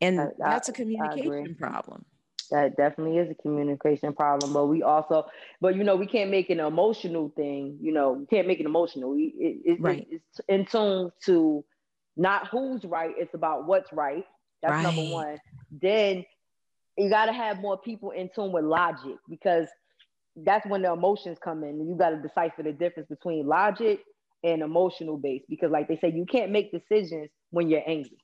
[0.00, 2.04] And that, that's a communication problem.
[2.50, 4.52] That definitely is a communication problem.
[4.52, 5.26] But we also,
[5.60, 7.78] but you know, we can't make an emotional thing.
[7.80, 9.10] You know, we can't make it emotional.
[9.10, 10.06] We, it, it, right.
[10.10, 11.64] it's in tune to
[12.16, 14.24] not who's right, it's about what's right.
[14.62, 14.82] That's right.
[14.82, 15.38] number one.
[15.70, 16.24] Then
[16.96, 19.68] you got to have more people in tune with logic because
[20.36, 21.86] that's when the emotions come in.
[21.86, 24.00] You got to decipher the difference between logic
[24.42, 28.18] and emotional base because, like they say, you can't make decisions when you're angry.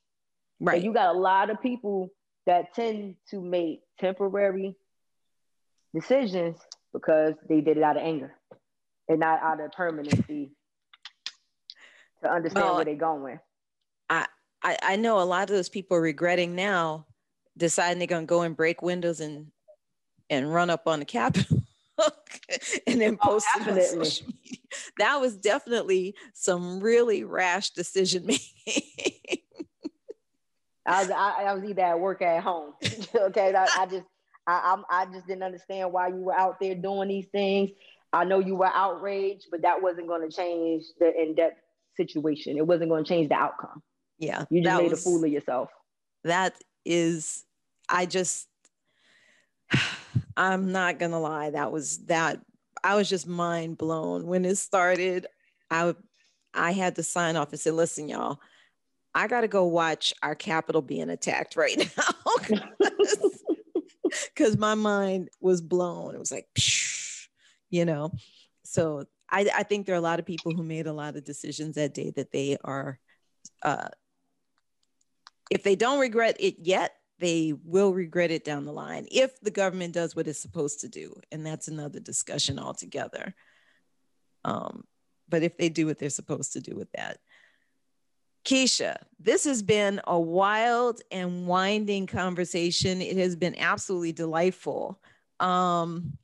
[0.60, 0.76] Right.
[0.76, 2.10] And you got a lot of people
[2.46, 4.76] that tend to make temporary
[5.94, 6.58] decisions
[6.92, 8.34] because they did it out of anger
[9.08, 10.52] and not out of permanency
[12.22, 13.38] to understand well, where they're going.
[14.62, 17.06] I, I, know a lot of those people are regretting now
[17.56, 19.46] deciding they're going to go and break windows and
[20.28, 21.62] and run up on the Capitol
[22.86, 24.58] and then oh, post oh, it on social media.
[24.98, 28.26] That was definitely some really rash decision
[28.66, 28.82] making.
[30.86, 32.74] I was I, I, was either at work or at home.
[33.14, 34.06] okay, I, I just
[34.46, 37.70] I, I I just didn't understand why you were out there doing these things.
[38.12, 41.60] I know you were outraged, but that wasn't going to change the in depth
[41.96, 42.56] situation.
[42.56, 43.82] It wasn't going to change the outcome
[44.20, 45.70] yeah you just made was, a fool of yourself.
[46.24, 46.54] That
[46.84, 47.44] is
[47.88, 48.46] i just
[50.36, 52.40] i'm not gonna lie that was that
[52.84, 54.26] i was just mind blown.
[54.26, 55.26] When it started
[55.70, 55.94] i
[56.54, 58.38] i had to sign off and say listen y'all
[59.14, 62.58] i gotta go watch our Capitol being attacked right now.
[64.34, 66.14] Because my mind was blown.
[66.14, 66.48] It was like
[67.70, 68.12] you know?
[68.64, 71.24] So I, I think there are a lot of people who made a lot of
[71.24, 72.98] decisions that day that they are
[73.62, 73.88] uh,
[75.50, 79.50] if they don't regret it yet, they will regret it down the line if the
[79.50, 81.14] government does what it's supposed to do.
[81.30, 83.34] And that's another discussion altogether.
[84.44, 84.84] Um,
[85.28, 87.18] but if they do what they're supposed to do with that.
[88.44, 93.02] Keisha, this has been a wild and winding conversation.
[93.02, 94.98] It has been absolutely delightful.
[95.40, 96.16] Um,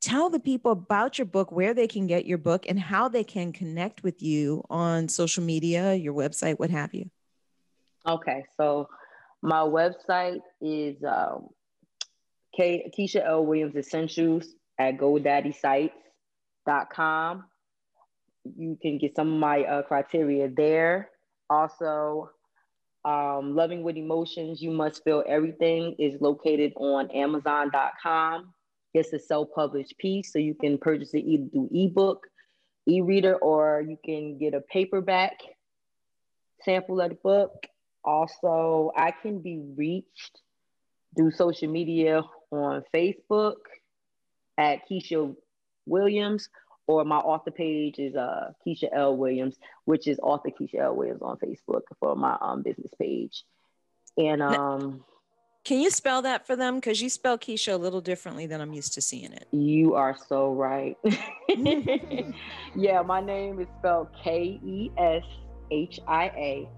[0.00, 3.22] tell the people about your book, where they can get your book, and how they
[3.22, 7.10] can connect with you on social media, your website, what have you.
[8.06, 8.88] Okay, so
[9.42, 11.48] my website is um,
[12.56, 13.46] K- Keshia L.
[13.46, 14.48] Williams Essentials
[14.78, 17.44] at GoDaddySites.com.
[18.58, 21.10] You can get some of my uh, criteria there.
[21.48, 22.30] Also,
[23.04, 28.52] um, Loving with Emotions, You Must Feel Everything is located on Amazon.com.
[28.94, 32.26] It's a self-published piece, so you can purchase it either through ebook,
[32.86, 35.38] e-reader, or you can get a paperback
[36.64, 37.66] sample of the book.
[38.04, 40.40] Also, I can be reached
[41.16, 43.56] through social media on Facebook
[44.58, 45.34] at Keshia
[45.86, 46.48] Williams,
[46.86, 49.16] or my author page is uh, Keshia L.
[49.16, 50.96] Williams, which is author Keshia L.
[50.96, 53.44] Williams on Facebook for my um, business page.
[54.16, 55.04] And um,
[55.64, 56.76] can you spell that for them?
[56.76, 59.46] Because you spell Keisha a little differently than I'm used to seeing it.
[59.52, 60.96] You are so right.
[62.76, 65.22] yeah, my name is spelled K E S
[65.70, 66.68] H I A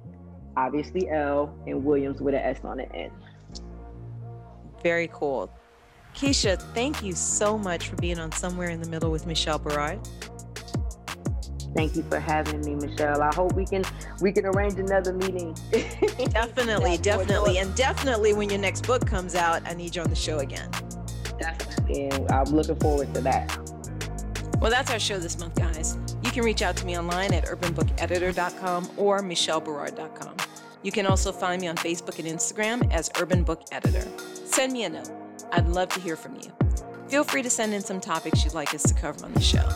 [0.56, 3.12] obviously L, and Williams with an S on the end.
[4.82, 5.50] Very cool.
[6.14, 9.98] Keshia, thank you so much for being on Somewhere in the Middle with Michelle Berard.
[11.74, 13.20] Thank you for having me, Michelle.
[13.20, 13.84] I hope we can
[14.20, 15.56] we can arrange another meeting.
[16.30, 20.14] definitely, definitely, and definitely when your next book comes out, I need you on the
[20.14, 20.70] show again.
[21.36, 23.58] Definitely, and I'm looking forward to that.
[24.60, 25.98] Well, that's our show this month, guys.
[26.34, 30.36] You can reach out to me online at urbanbookeditor.com or michelleberard.com.
[30.82, 34.04] You can also find me on Facebook and Instagram as Urban Book Editor.
[34.44, 35.12] Send me a note.
[35.52, 36.50] I'd love to hear from you.
[37.06, 39.68] Feel free to send in some topics you'd like us to cover on the show.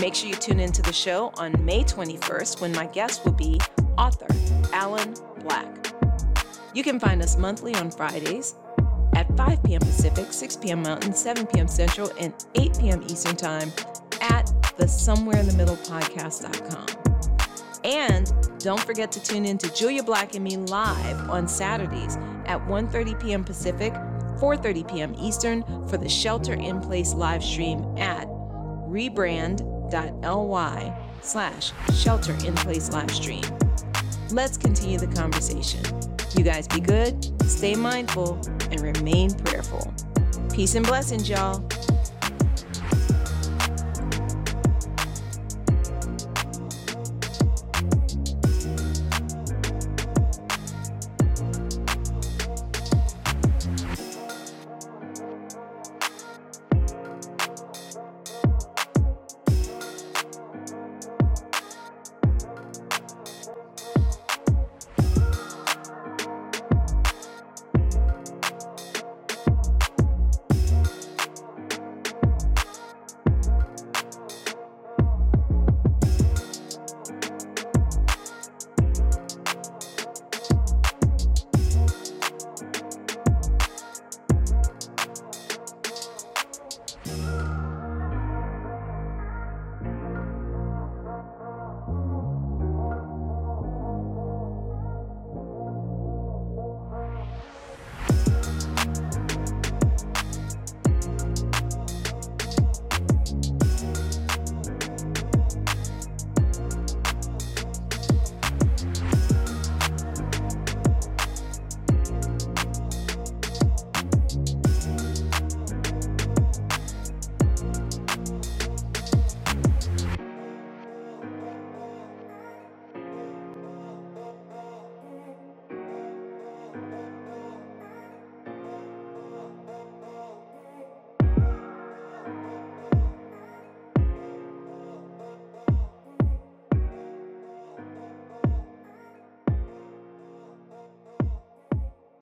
[0.00, 3.60] Make sure you tune into the show on May 21st when my guest will be
[3.98, 4.28] author
[4.72, 5.92] Alan Black.
[6.72, 8.54] You can find us monthly on Fridays
[9.14, 9.80] at 5 p.m.
[9.80, 10.80] Pacific, 6 p.m.
[10.80, 11.68] Mountain, 7 p.m.
[11.68, 13.02] Central, and 8 p.m.
[13.10, 13.70] Eastern Time
[14.22, 16.86] at the Somewhere in the Middle podcast.com.
[17.84, 22.16] And don't forget to tune in to Julia Black and me live on Saturdays
[22.46, 23.44] at 1:30 p.m.
[23.44, 25.14] Pacific, 4:30 p.m.
[25.18, 28.26] Eastern for the Shelter in Place live stream at
[28.88, 33.42] rebrand bit.ly slash shelter in place live stream.
[34.30, 35.82] Let's continue the conversation.
[36.36, 39.92] You guys be good, stay mindful, and remain prayerful.
[40.52, 41.66] Peace and blessings, y'all.